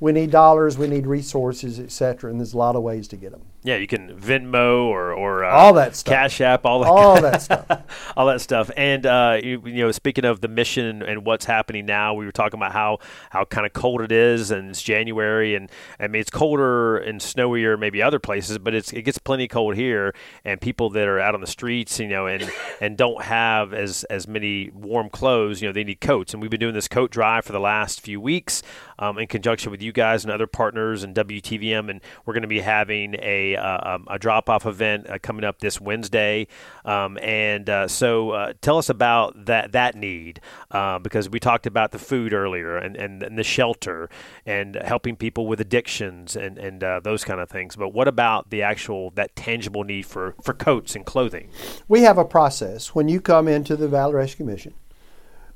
[0.00, 2.30] we need dollars, we need resources, etc.
[2.30, 3.42] And there's a lot of ways to get them.
[3.62, 6.14] Yeah, you can Venmo or or uh, All that stuff.
[6.14, 7.82] Cash App, all that, All that stuff.
[8.16, 8.70] all that stuff.
[8.74, 12.24] And uh, you, you know, speaking of the mission and, and what's happening now, we
[12.24, 12.98] were talking about how
[13.28, 17.20] how kind of cold it is, and it's January, and I mean it's colder and
[17.20, 21.20] snowier maybe other places, but it's it gets plenty cold here, and people that are
[21.20, 22.50] out on the streets, you know, and
[22.80, 26.50] and don't have as as many warm clothes, you know, they need coats, and we've
[26.50, 28.62] been doing this coat drive for the last few weeks
[29.00, 32.48] um, in conjunction with you guys and other partners and WTVM, and we're going to
[32.48, 36.46] be having a uh, um, a drop off event uh, coming up this Wednesday,
[36.84, 40.40] um, and uh, so uh, tell us about that that need
[40.70, 44.10] uh, because we talked about the food earlier and, and, and, the shelter
[44.44, 47.76] and helping people with addictions and and uh, those kind of things.
[47.76, 51.48] But what about the actual that tangible need for for coats and clothing?
[51.88, 54.74] We have a process when you come into the Valley Rescue Mission.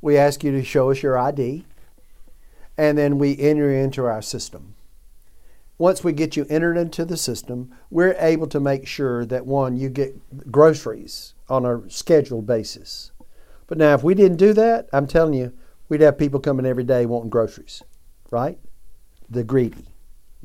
[0.01, 1.65] We ask you to show us your ID
[2.77, 4.75] and then we enter into our system.
[5.77, 9.77] Once we get you entered into the system, we're able to make sure that one,
[9.77, 10.17] you get
[10.51, 13.11] groceries on a scheduled basis.
[13.67, 15.53] But now, if we didn't do that, I'm telling you,
[15.89, 17.83] we'd have people coming every day wanting groceries,
[18.31, 18.59] right?
[19.29, 19.87] The greedy,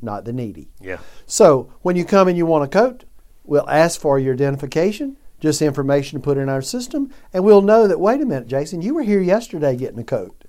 [0.00, 0.70] not the needy.
[0.80, 0.98] Yeah.
[1.26, 3.04] So when you come and you want a coat,
[3.44, 7.86] we'll ask for your identification, just information to put in our system, and we'll know
[7.86, 10.39] that, wait a minute, Jason, you were here yesterday getting a coat.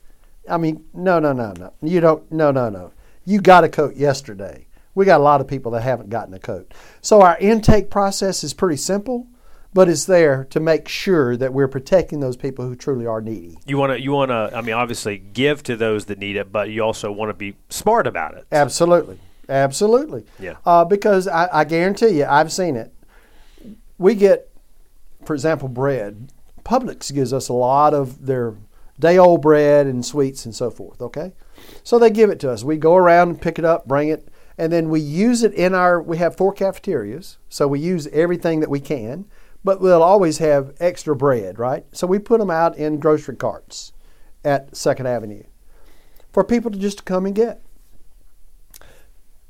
[0.50, 1.74] I mean, no, no, no, no.
[1.82, 2.92] You don't, no, no, no.
[3.26, 4.68] You got a coat yesterday.
[4.96, 6.74] We got a lot of people that haven't gotten a coat.
[7.02, 9.28] So our intake process is pretty simple,
[9.74, 13.58] but it's there to make sure that we're protecting those people who truly are needy.
[13.66, 16.52] You want to, you want to, I mean, obviously give to those that need it,
[16.52, 18.46] but you also want to be smart about it.
[18.52, 19.20] Absolutely.
[19.48, 20.26] Absolutely.
[20.40, 20.56] Yeah.
[20.66, 22.94] Uh, because I, I guarantee you, I've seen it.
[23.98, 24.50] We get,
[25.26, 26.32] for example, bread.
[26.64, 28.56] Publix gives us a lot of their
[29.00, 31.34] day old bread and sweets and so forth, okay?
[31.84, 32.64] So they give it to us.
[32.64, 34.28] We go around and pick it up, bring it,
[34.58, 38.60] and then we use it in our, we have four cafeterias, so we use everything
[38.60, 39.26] that we can,
[39.64, 41.86] but we'll always have extra bread, right?
[41.92, 43.94] So we put them out in grocery carts
[44.44, 45.44] at Second Avenue
[46.32, 47.62] for people to just come and get.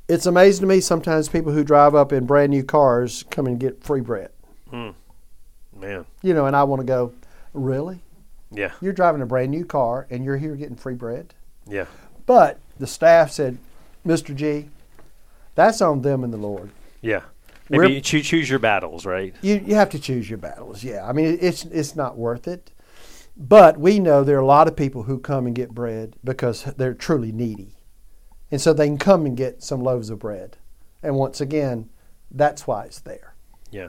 [0.08, 3.58] It's amazing to me sometimes people who drive up in brand new cars come and
[3.58, 4.30] get free bread.
[4.68, 4.90] Hmm.
[5.74, 6.04] Man.
[6.22, 7.12] You know, and I want to go,
[7.54, 8.02] really?
[8.52, 8.72] Yeah.
[8.80, 11.34] You're driving a brand new car and you're here getting free bread.
[11.66, 11.86] Yeah.
[12.26, 13.58] But the staff said,
[14.06, 14.34] Mr.
[14.34, 14.68] G,
[15.54, 16.70] that's on them and the Lord.
[17.00, 17.22] Yeah.
[17.68, 19.34] Maybe you choose, choose your battles, right?
[19.40, 20.84] You, you have to choose your battles.
[20.84, 21.06] Yeah.
[21.06, 22.70] I mean, it's, it's not worth it.
[23.36, 26.64] But we know there are a lot of people who come and get bread because
[26.76, 27.76] they're truly needy.
[28.50, 30.58] And so they can come and get some loaves of bread.
[31.02, 31.88] And once again,
[32.30, 33.34] that's why it's there.
[33.70, 33.88] Yeah.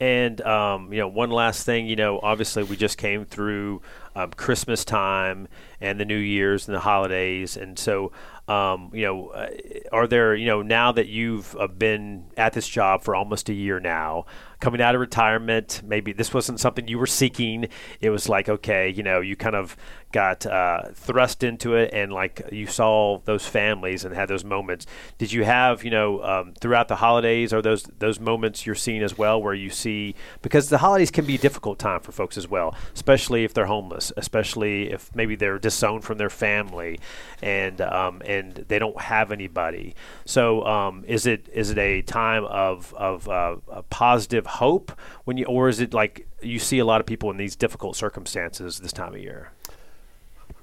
[0.00, 3.82] And um, you know, one last thing, you know, obviously we just came through
[4.18, 5.48] um, Christmas time
[5.80, 8.12] and the New Year's and the holidays, and so
[8.48, 9.50] um, you know, uh,
[9.92, 13.52] are there, you know, now that you've uh, been at this job for almost a
[13.52, 14.24] year now,
[14.58, 17.68] coming out of retirement, maybe this wasn't something you were seeking.
[18.00, 19.76] It was like, okay, you know, you kind of
[20.10, 24.86] got uh, thrust into it and like you saw those families and had those moments.
[25.18, 29.02] Did you have, you know, um, throughout the holidays, are those those moments you're seeing
[29.02, 32.38] as well where you see, because the holidays can be a difficult time for folks
[32.38, 36.98] as well, especially if they're homeless, especially if maybe they're disowned from their family
[37.42, 39.94] and, um, and they don't have anybody.
[40.24, 43.56] So um, is it is it a time of of uh,
[43.90, 44.92] positive hope
[45.24, 47.96] when you, or is it like you see a lot of people in these difficult
[47.96, 49.52] circumstances this time of year?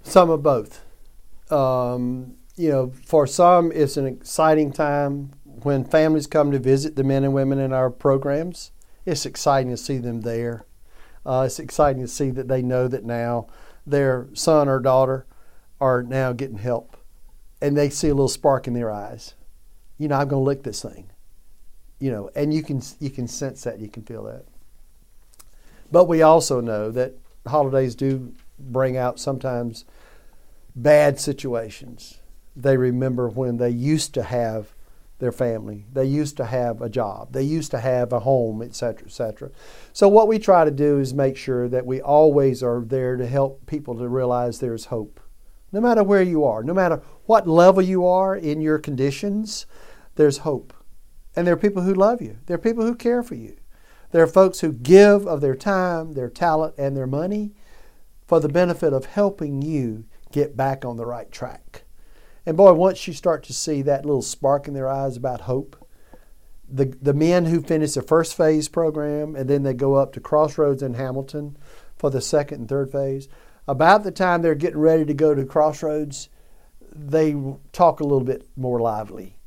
[0.03, 0.83] Some of both.
[1.51, 7.03] Um, you know, for some, it's an exciting time when families come to visit the
[7.03, 8.71] men and women in our programs.
[9.05, 10.65] It's exciting to see them there.
[11.25, 13.47] Uh, it's exciting to see that they know that now
[13.85, 15.25] their son or daughter
[15.81, 16.97] are now getting help
[17.61, 19.33] and they see a little spark in their eyes.
[19.97, 21.09] You know, I'm going to lick this thing.
[21.99, 24.45] You know, and you can you can sense that, you can feel that.
[25.91, 27.13] But we also know that
[27.47, 29.85] holidays do bring out sometimes
[30.75, 32.19] bad situations.
[32.55, 34.74] They remember when they used to have
[35.19, 35.85] their family.
[35.91, 37.31] They used to have a job.
[37.31, 39.51] They used to have a home, etc., etc.
[39.93, 43.25] So what we try to do is make sure that we always are there to
[43.25, 45.19] help people to realize there's hope
[45.75, 49.65] no matter where you are, no matter what level you are in your conditions,
[50.15, 50.73] there's hope.
[51.35, 53.57] And there are people who love you, there are people who care for you.
[54.11, 57.53] There are folks who give of their time, their talent, and their money
[58.25, 61.83] for the benefit of helping you get back on the right track.
[62.45, 65.75] And boy, once you start to see that little spark in their eyes about hope,
[66.67, 70.19] the, the men who finish the first phase program and then they go up to
[70.19, 71.57] Crossroads in Hamilton
[71.95, 73.27] for the second and third phase,
[73.67, 76.29] about the time they're getting ready to go to Crossroads,
[76.93, 77.35] they
[77.71, 79.37] talk a little bit more lively.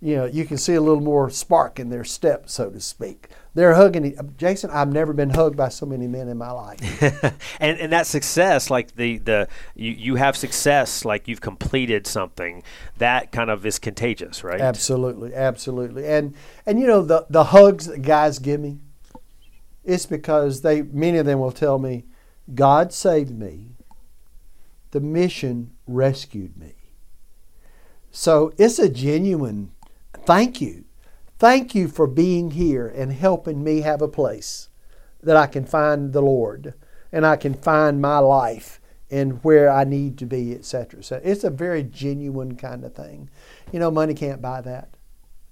[0.00, 3.28] you know, you can see a little more spark in their step, so to speak.
[3.58, 4.16] They're hugging.
[4.36, 6.78] Jason, I've never been hugged by so many men in my life.
[7.60, 12.62] and and that success, like the the you, you have success, like you've completed something
[12.98, 14.60] that kind of is contagious, right?
[14.60, 16.06] Absolutely, absolutely.
[16.06, 16.36] And
[16.66, 18.78] and you know the the hugs that guys give me,
[19.84, 22.04] it's because they many of them will tell me,
[22.54, 23.72] God saved me.
[24.92, 26.74] The mission rescued me.
[28.12, 29.72] So it's a genuine
[30.24, 30.84] thank you.
[31.38, 34.68] Thank you for being here and helping me have a place
[35.22, 36.74] that I can find the Lord
[37.12, 38.80] and I can find my life
[39.10, 41.02] and where I need to be, etc.
[41.02, 43.30] So it's a very genuine kind of thing.
[43.72, 44.90] You know, money can't buy that.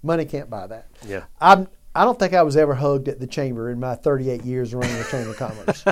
[0.03, 0.89] Money can't buy that.
[1.07, 1.25] Yeah.
[1.41, 1.69] I'm.
[1.95, 4.99] I don't think I was ever hugged at the chamber in my 38 years running
[4.99, 5.83] the Chamber of Commerce.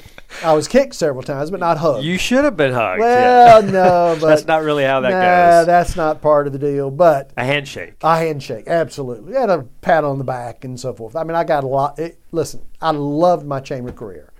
[0.44, 2.04] I was kicked several times, but not hugged.
[2.04, 3.00] You should have been hugged.
[3.00, 3.70] well, yeah.
[3.70, 5.66] no, but that's not really how that nah, goes.
[5.66, 6.90] that's not part of the deal.
[6.90, 7.94] But a handshake.
[8.02, 11.16] a handshake, absolutely, and a pat on the back and so forth.
[11.16, 11.98] I mean, I got a lot.
[11.98, 14.32] It, listen, I loved my chamber career.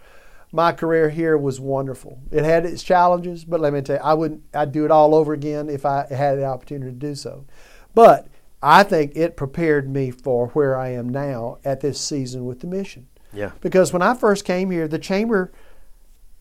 [0.54, 2.18] My career here was wonderful.
[2.30, 4.42] It had its challenges, but let me tell you, I wouldn't.
[4.52, 7.46] I'd do it all over again if I had the opportunity to do so.
[7.94, 8.28] But
[8.62, 12.66] I think it prepared me for where I am now at this season with the
[12.66, 13.08] mission.
[13.32, 13.52] Yeah.
[13.60, 15.52] Because when I first came here, the chamber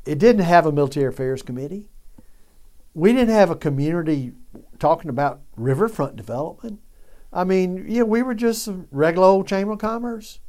[0.06, 1.88] it didn't have a military affairs committee.
[2.94, 4.34] We didn't have a community
[4.80, 6.80] talking about riverfront development.
[7.32, 10.40] I mean, you know, we were just a regular old chamber of commerce.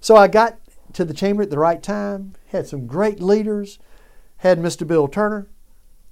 [0.00, 0.58] So I got
[0.92, 3.78] to the chamber at the right time, had some great leaders,
[4.38, 4.86] had Mr.
[4.86, 5.48] Bill Turner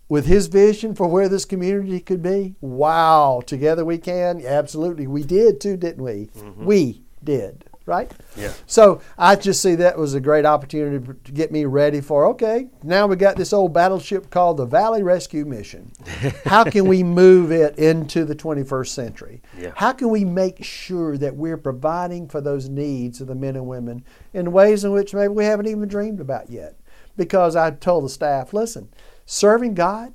[0.09, 2.55] with his vision for where this community could be.
[2.61, 4.45] Wow, together we can.
[4.45, 5.07] Absolutely.
[5.07, 6.31] We did too, didn't we?
[6.37, 6.65] Mm-hmm.
[6.65, 8.11] We did, right?
[8.37, 8.53] Yeah.
[8.67, 12.69] So I just see that was a great opportunity to get me ready for okay,
[12.83, 15.93] now we got this old battleship called the Valley Rescue Mission.
[16.45, 19.43] How can we move it into the 21st century?
[19.59, 19.73] Yeah.
[19.77, 23.67] How can we make sure that we're providing for those needs of the men and
[23.67, 26.79] women in ways in which maybe we haven't even dreamed about yet?
[27.17, 28.89] Because I told the staff, listen,
[29.27, 30.13] serving God,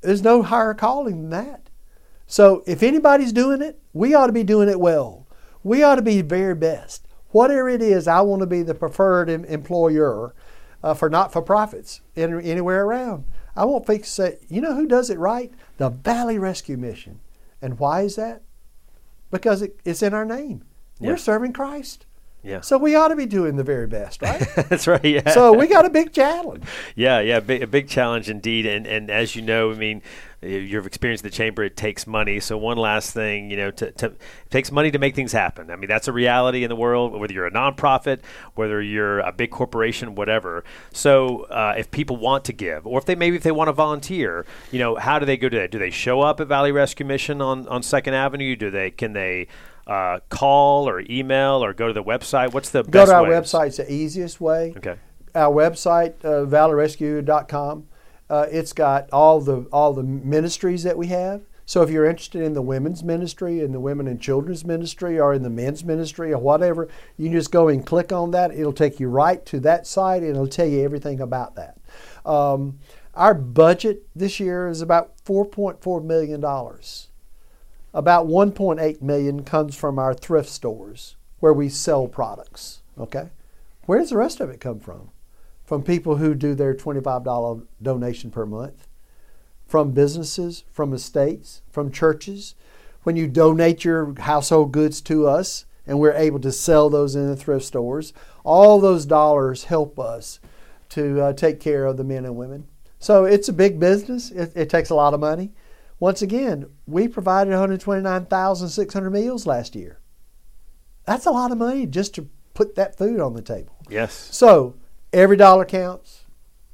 [0.00, 1.68] there's no higher calling than that.
[2.26, 5.26] So if anybody's doing it, we ought to be doing it well.
[5.62, 7.06] We ought to be very best.
[7.30, 10.34] Whatever it is, I want to be the preferred em- employer
[10.82, 13.24] uh, for not for profits in, anywhere around.
[13.56, 15.52] I want folks to say, you know who does it right?
[15.76, 17.20] The Valley Rescue Mission.
[17.60, 18.42] And why is that?
[19.30, 20.64] Because it, it's in our name.
[20.98, 21.10] Yeah.
[21.10, 22.06] We're serving Christ.
[22.42, 22.62] Yeah.
[22.62, 24.42] So we ought to be doing the very best, right?
[24.68, 25.04] That's right.
[25.04, 25.30] Yeah.
[25.30, 26.64] so we got a big challenge.
[26.96, 28.66] Yeah, yeah, big, a big challenge indeed.
[28.66, 30.02] And and as you know, I mean,
[30.42, 31.62] you've experienced the chamber.
[31.62, 32.40] It takes money.
[32.40, 34.18] So one last thing, you know, to, to it
[34.50, 35.70] takes money to make things happen.
[35.70, 37.18] I mean, that's a reality in the world.
[37.18, 38.20] Whether you're a nonprofit,
[38.54, 40.64] whether you're a big corporation, whatever.
[40.92, 43.72] So uh, if people want to give, or if they maybe if they want to
[43.72, 45.70] volunteer, you know, how do they go to that?
[45.70, 48.56] Do they show up at Valley Rescue Mission on on Second Avenue?
[48.56, 49.48] Do they can they
[49.86, 52.52] uh, call or email or go to the website?
[52.52, 53.66] What's the Go best to our website.
[53.68, 54.72] It's the easiest way.
[54.76, 54.96] Okay.
[55.34, 57.86] Our website, uh, valleyrescue.com.
[58.30, 61.42] Uh, it's got all the all the ministries that we have.
[61.66, 65.34] So if you're interested in the women's ministry and the women and children's ministry or
[65.34, 68.52] in the men's ministry or whatever, you can just go and click on that.
[68.52, 71.78] It'll take you right to that site and it'll tell you everything about that.
[72.24, 72.78] Um,
[73.14, 76.44] our budget this year is about $4.4 million.
[77.92, 82.82] About 1.8 million comes from our thrift stores where we sell products.
[82.98, 83.30] Okay,
[83.86, 85.10] where does the rest of it come from?
[85.70, 88.88] From people who do their $25 donation per month,
[89.68, 92.56] from businesses, from estates, from churches.
[93.04, 97.28] When you donate your household goods to us and we're able to sell those in
[97.28, 98.12] the thrift stores,
[98.42, 100.40] all those dollars help us
[100.88, 102.66] to uh, take care of the men and women.
[102.98, 104.32] So it's a big business.
[104.32, 105.52] It, it takes a lot of money.
[106.00, 110.00] Once again, we provided 129,600 meals last year.
[111.06, 113.76] That's a lot of money just to put that food on the table.
[113.88, 114.30] Yes.
[114.32, 114.74] So
[115.12, 116.24] every dollar counts.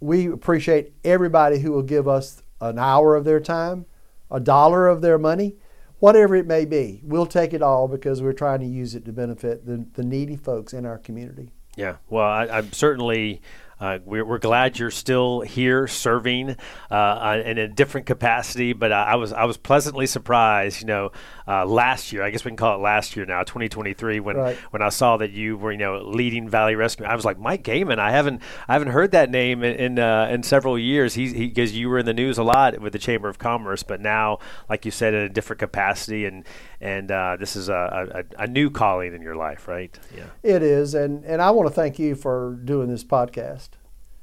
[0.01, 3.87] We appreciate everybody who will give us an hour of their time,
[4.30, 5.57] a dollar of their money,
[5.99, 7.01] whatever it may be.
[7.03, 10.37] We'll take it all because we're trying to use it to benefit the, the needy
[10.37, 11.53] folks in our community.
[11.76, 13.41] Yeah, well, I, I'm certainly.
[13.79, 16.57] Uh, we're, we're glad you're still here serving
[16.91, 20.81] uh, in a different capacity, but I, I was I was pleasantly surprised.
[20.81, 21.12] You know,
[21.47, 24.57] uh, last year I guess we can call it last year now, 2023, when Right.
[24.70, 27.64] when I saw that you were you know leading Valley Rescue, I was like Mike
[27.64, 27.99] Gaymon.
[27.99, 31.12] I haven't I haven't heard that name in in, uh, in several years.
[31.14, 34.01] He's because you were in the news a lot with the Chamber of Commerce, but
[34.01, 34.39] now,
[34.70, 36.45] like you said, in a different capacity, and
[36.81, 39.99] and uh, this is a, a, a new calling in your life, right?
[40.16, 40.27] Yeah.
[40.43, 43.70] It is, and, and I want to thank you for doing this podcast.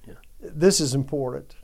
[0.07, 0.15] Yeah.
[0.39, 1.55] This is important.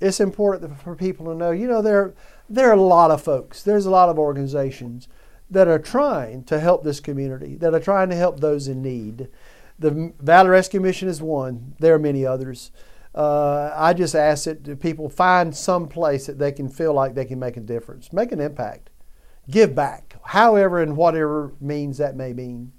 [0.00, 1.50] It's important for people to know.
[1.50, 2.14] You know, there
[2.48, 3.62] there are a lot of folks.
[3.62, 5.08] There's a lot of organizations
[5.50, 9.28] that are trying to help this community, that are trying to help those in need.
[9.78, 11.74] The Valley Rescue Mission is one.
[11.80, 12.70] There are many others.
[13.14, 17.24] Uh, I just ask that people find some place that they can feel like they
[17.24, 18.89] can make a difference, make an impact,
[19.50, 22.72] give back, however and whatever means that may mean.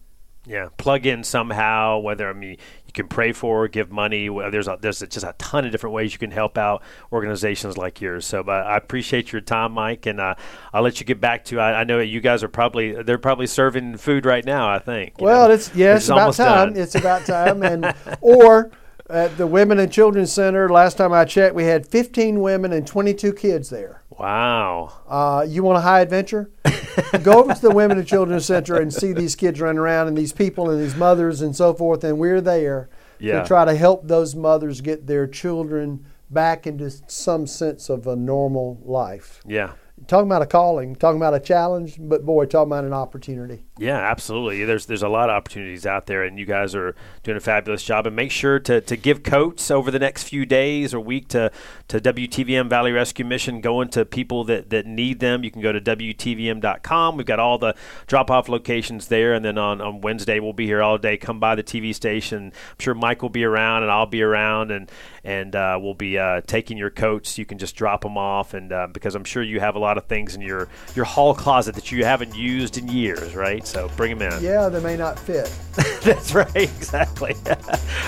[0.48, 2.00] Yeah, plug in somehow.
[2.00, 2.58] Whether I mean,
[2.88, 4.28] you can pray for, give money.
[4.28, 8.02] There's a, there's just a ton of different ways you can help out organizations like
[8.02, 8.26] yours.
[8.26, 10.34] So, but I appreciate your time, Mike, and uh,
[10.74, 11.60] I'll let you get back to.
[11.60, 14.68] I, I, know you guys are probably they're probably serving food right now.
[14.68, 15.16] I think.
[15.20, 16.74] Well, know, it's yeah, about time.
[16.74, 16.82] Done.
[16.82, 18.72] It's about time, and or
[19.12, 22.88] at the Women and Children's Center, last time I checked, we had 15 women and
[22.88, 24.01] 22 kids there.
[24.22, 24.94] Wow.
[25.08, 26.52] Uh, you want a high adventure?
[27.24, 30.18] Go over to the Women and Children's Center and see these kids running around and
[30.18, 32.04] these people and these mothers and so forth.
[32.04, 33.42] And we're there yeah.
[33.42, 38.16] to try to help those mothers get their children back into some sense of a
[38.16, 39.42] normal life.
[39.46, 39.74] Yeah
[40.08, 43.64] talking about a calling, talking about a challenge, but boy, talking about an opportunity.
[43.82, 44.64] Yeah, absolutely.
[44.64, 47.82] There's there's a lot of opportunities out there, and you guys are doing a fabulous
[47.82, 48.06] job.
[48.06, 51.52] And make sure to, to give coats over the next few days or week to,
[51.88, 55.44] to WTVM Valley Rescue Mission, going to people that, that need them.
[55.44, 57.18] You can go to WTVM.com.
[57.18, 57.74] We've got all the
[58.06, 59.34] drop off locations there.
[59.34, 61.18] And then on, on Wednesday, we'll be here all day.
[61.18, 62.54] Come by the TV station.
[62.54, 64.92] I'm sure Mike will be around, and I'll be around, and,
[65.24, 67.40] and uh, we'll be uh, taking your coats.
[67.40, 69.98] You can just drop them off, and uh, because I'm sure you have a lot
[69.98, 73.71] of things in your, your hall closet that you haven't used in years, right?
[73.72, 74.44] So bring them in.
[74.44, 75.50] Yeah, they may not fit.
[76.04, 77.36] That's right, exactly.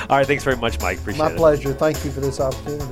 [0.09, 0.97] All right, thanks very much, Mike.
[0.97, 1.33] Appreciate My it.
[1.35, 1.71] My pleasure.
[1.71, 2.83] Thank you for this opportunity.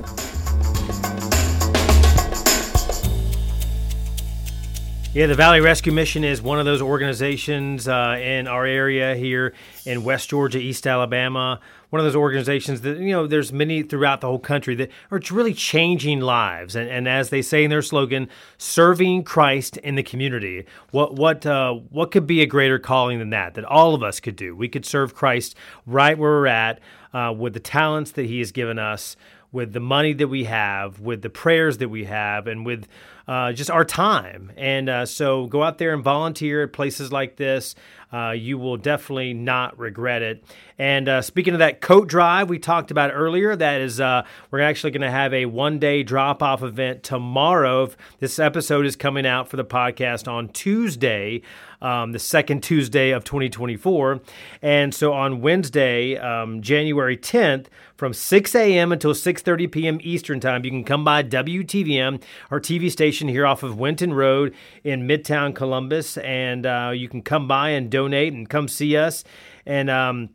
[5.12, 9.52] Yeah, the Valley Rescue Mission is one of those organizations uh, in our area here
[9.84, 11.60] in West Georgia, East Alabama.
[11.92, 15.20] One of those organizations that, you know, there's many throughout the whole country that are
[15.30, 16.74] really changing lives.
[16.74, 20.64] And, and as they say in their slogan, serving Christ in the community.
[20.90, 24.20] What, what, uh, what could be a greater calling than that, that all of us
[24.20, 24.56] could do?
[24.56, 26.80] We could serve Christ right where we're at
[27.12, 29.14] uh, with the talents that He has given us
[29.52, 32.88] with the money that we have, with the prayers that we have, and with
[33.26, 34.52] uh, just our time.
[34.56, 37.74] And uh, so go out there and volunteer at places like this.
[38.12, 40.44] Uh, you will definitely not regret it.
[40.78, 44.60] And uh, speaking of that coat drive we talked about earlier, that is, uh, we're
[44.60, 47.90] actually going to have a one day drop off event tomorrow.
[48.18, 51.42] This episode is coming out for the podcast on Tuesday
[51.82, 54.20] um, the second Tuesday of 2024.
[54.62, 57.66] And so on Wednesday, um, January 10th,
[57.96, 58.90] from 6 a.m.
[58.90, 59.98] until 6:30 p.m.
[60.02, 62.20] Eastern Time, you can come by WTVM,
[62.50, 67.22] our TV station here off of Wynnton Road in Midtown Columbus, and uh, you can
[67.22, 69.22] come by and donate and come see us.
[69.66, 70.30] And um,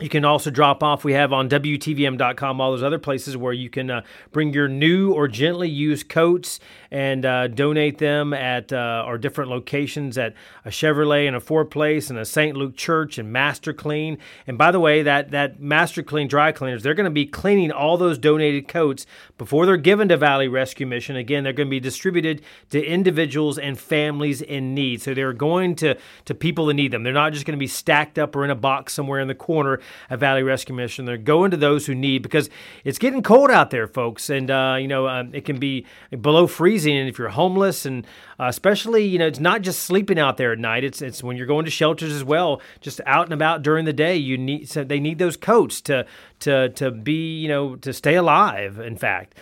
[0.00, 1.04] you can also drop off.
[1.04, 5.12] We have on WTVM.com all those other places where you can uh, bring your new
[5.12, 10.32] or gently used coats and uh, donate them at uh, our different locations at
[10.64, 12.56] a Chevrolet and a Ford Place and a St.
[12.56, 14.16] Luke Church and Master Clean.
[14.46, 17.70] And by the way, that that Master Clean dry cleaners, they're going to be cleaning
[17.70, 19.04] all those donated coats
[19.36, 21.16] before they're given to Valley Rescue Mission.
[21.16, 22.40] Again, they're going to be distributed
[22.70, 25.02] to individuals and families in need.
[25.02, 27.02] So they're going to to people that need them.
[27.02, 29.34] They're not just going to be stacked up or in a box somewhere in the
[29.34, 29.80] corner
[30.10, 31.04] at Valley Rescue Mission.
[31.04, 32.48] They're going to those who need because
[32.84, 35.86] it's getting cold out there, folks, and uh, you know um, it can be
[36.20, 37.84] below freezing and if you're homeless.
[37.86, 38.06] And
[38.38, 40.84] uh, especially you know it's not just sleeping out there at night.
[40.84, 43.92] It's it's when you're going to shelters as well just out and about during the
[43.92, 46.06] day you need so they need those coats to
[46.40, 49.36] to to be you know to stay alive in fact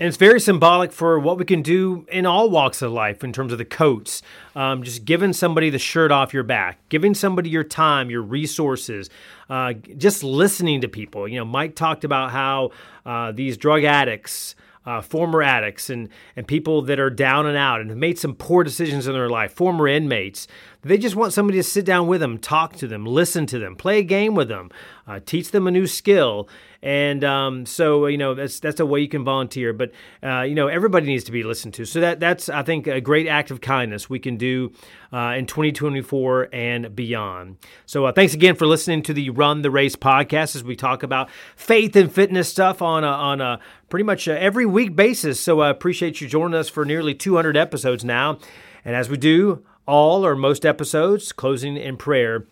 [0.00, 3.32] and it's very symbolic for what we can do in all walks of life in
[3.32, 4.22] terms of the coats.
[4.54, 9.10] Um, just giving somebody the shirt off your back, giving somebody your time, your resources,
[9.50, 11.26] uh, just listening to people.
[11.26, 12.70] You know, Mike talked about how
[13.04, 14.54] uh, these drug addicts
[14.88, 18.34] uh, former addicts and, and people that are down and out and have made some
[18.34, 20.46] poor decisions in their life, former inmates.
[20.80, 23.76] They just want somebody to sit down with them, talk to them, listen to them,
[23.76, 24.70] play a game with them,
[25.06, 26.48] uh, teach them a new skill.
[26.80, 29.72] And um, so, you know, that's that's a way you can volunteer.
[29.72, 29.90] But
[30.22, 31.84] uh, you know, everybody needs to be listened to.
[31.84, 34.72] So that that's I think a great act of kindness we can do
[35.12, 37.56] uh, in 2024 and beyond.
[37.86, 41.02] So uh, thanks again for listening to the Run the Race podcast as we talk
[41.02, 43.58] about faith and fitness stuff on a, on a
[43.88, 45.40] pretty much every week basis.
[45.40, 48.38] So I appreciate you joining us for nearly 200 episodes now.
[48.84, 52.46] And as we do all or most episodes, closing in prayer.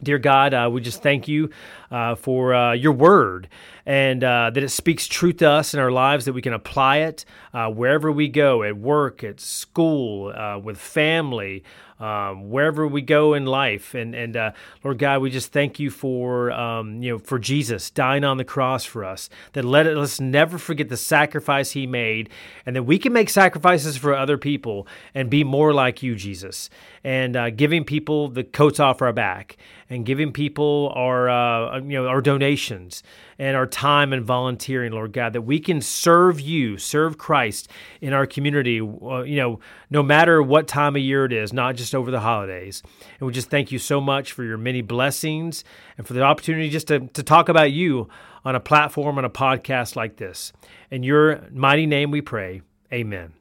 [0.00, 1.50] Dear God, uh, we just thank you
[1.90, 3.48] uh, for uh, your word
[3.88, 6.98] and uh, that it speaks truth to us in our lives, that we can apply
[6.98, 7.24] it
[7.54, 11.64] uh, wherever we go at work, at school, uh, with family,
[11.98, 13.94] um, wherever we go in life.
[13.94, 14.36] And, and
[14.84, 18.44] Lord God, we just thank you for, um, you know, for Jesus dying on the
[18.44, 22.28] cross for us, that let us never forget the sacrifice he made,
[22.66, 26.68] and that we can make sacrifices for other people and be more like you, Jesus.
[27.04, 29.56] and uh, giving people the coats off our back
[29.88, 33.02] and giving people our uh, you know our donations
[33.38, 37.70] and our time and volunteering, Lord God, that we can serve you, serve Christ
[38.00, 39.60] in our community, uh, you know,
[39.90, 42.82] no matter what time of year it is, not just over the holidays.
[43.20, 45.62] And we just thank you so much for your many blessings
[45.96, 48.08] and for the opportunity just to, to talk about you
[48.44, 50.52] on a platform, on a podcast like this.
[50.90, 52.62] In your mighty name we pray.
[52.92, 53.34] Amen.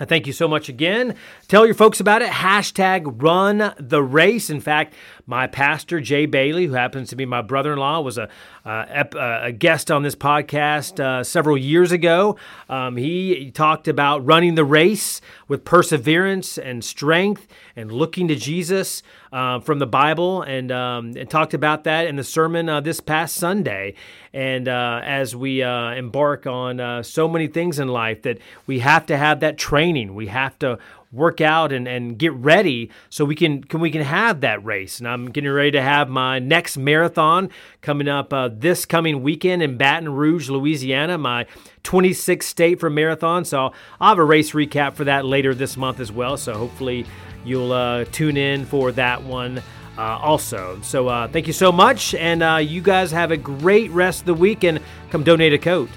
[0.00, 1.14] I thank you so much again.
[1.46, 2.30] Tell your folks about it.
[2.30, 4.48] Hashtag run the race.
[4.48, 4.94] In fact,
[5.30, 8.28] my pastor, Jay Bailey, who happens to be my brother in law, was a,
[8.66, 12.36] uh, a, guest on this podcast uh, several years ago.
[12.68, 19.04] Um, he talked about running the race with perseverance and strength and looking to Jesus
[19.32, 22.98] uh, from the Bible and, um, and, talked about that in the sermon uh, this
[22.98, 23.94] past Sunday.
[24.34, 29.06] And uh, as we uh, embark on so many things in life, that we have
[29.06, 30.80] to have that training, we have to
[31.12, 34.98] work out and, and get ready so we can, can we can have that race.
[34.98, 37.50] And I'm getting ready to have my next marathon
[37.80, 41.46] coming up uh, this coming weekend in Baton Rouge, Louisiana, my
[41.82, 43.44] 26th state for marathon.
[43.44, 46.36] So I'll have a race recap for that later this month as well.
[46.36, 47.06] So hopefully
[47.44, 49.62] you'll uh, tune in for that one.
[49.98, 53.90] Uh, also, so uh, thank you so much, and uh, you guys have a great
[53.90, 54.80] rest of the week, and
[55.10, 55.90] come donate a coat.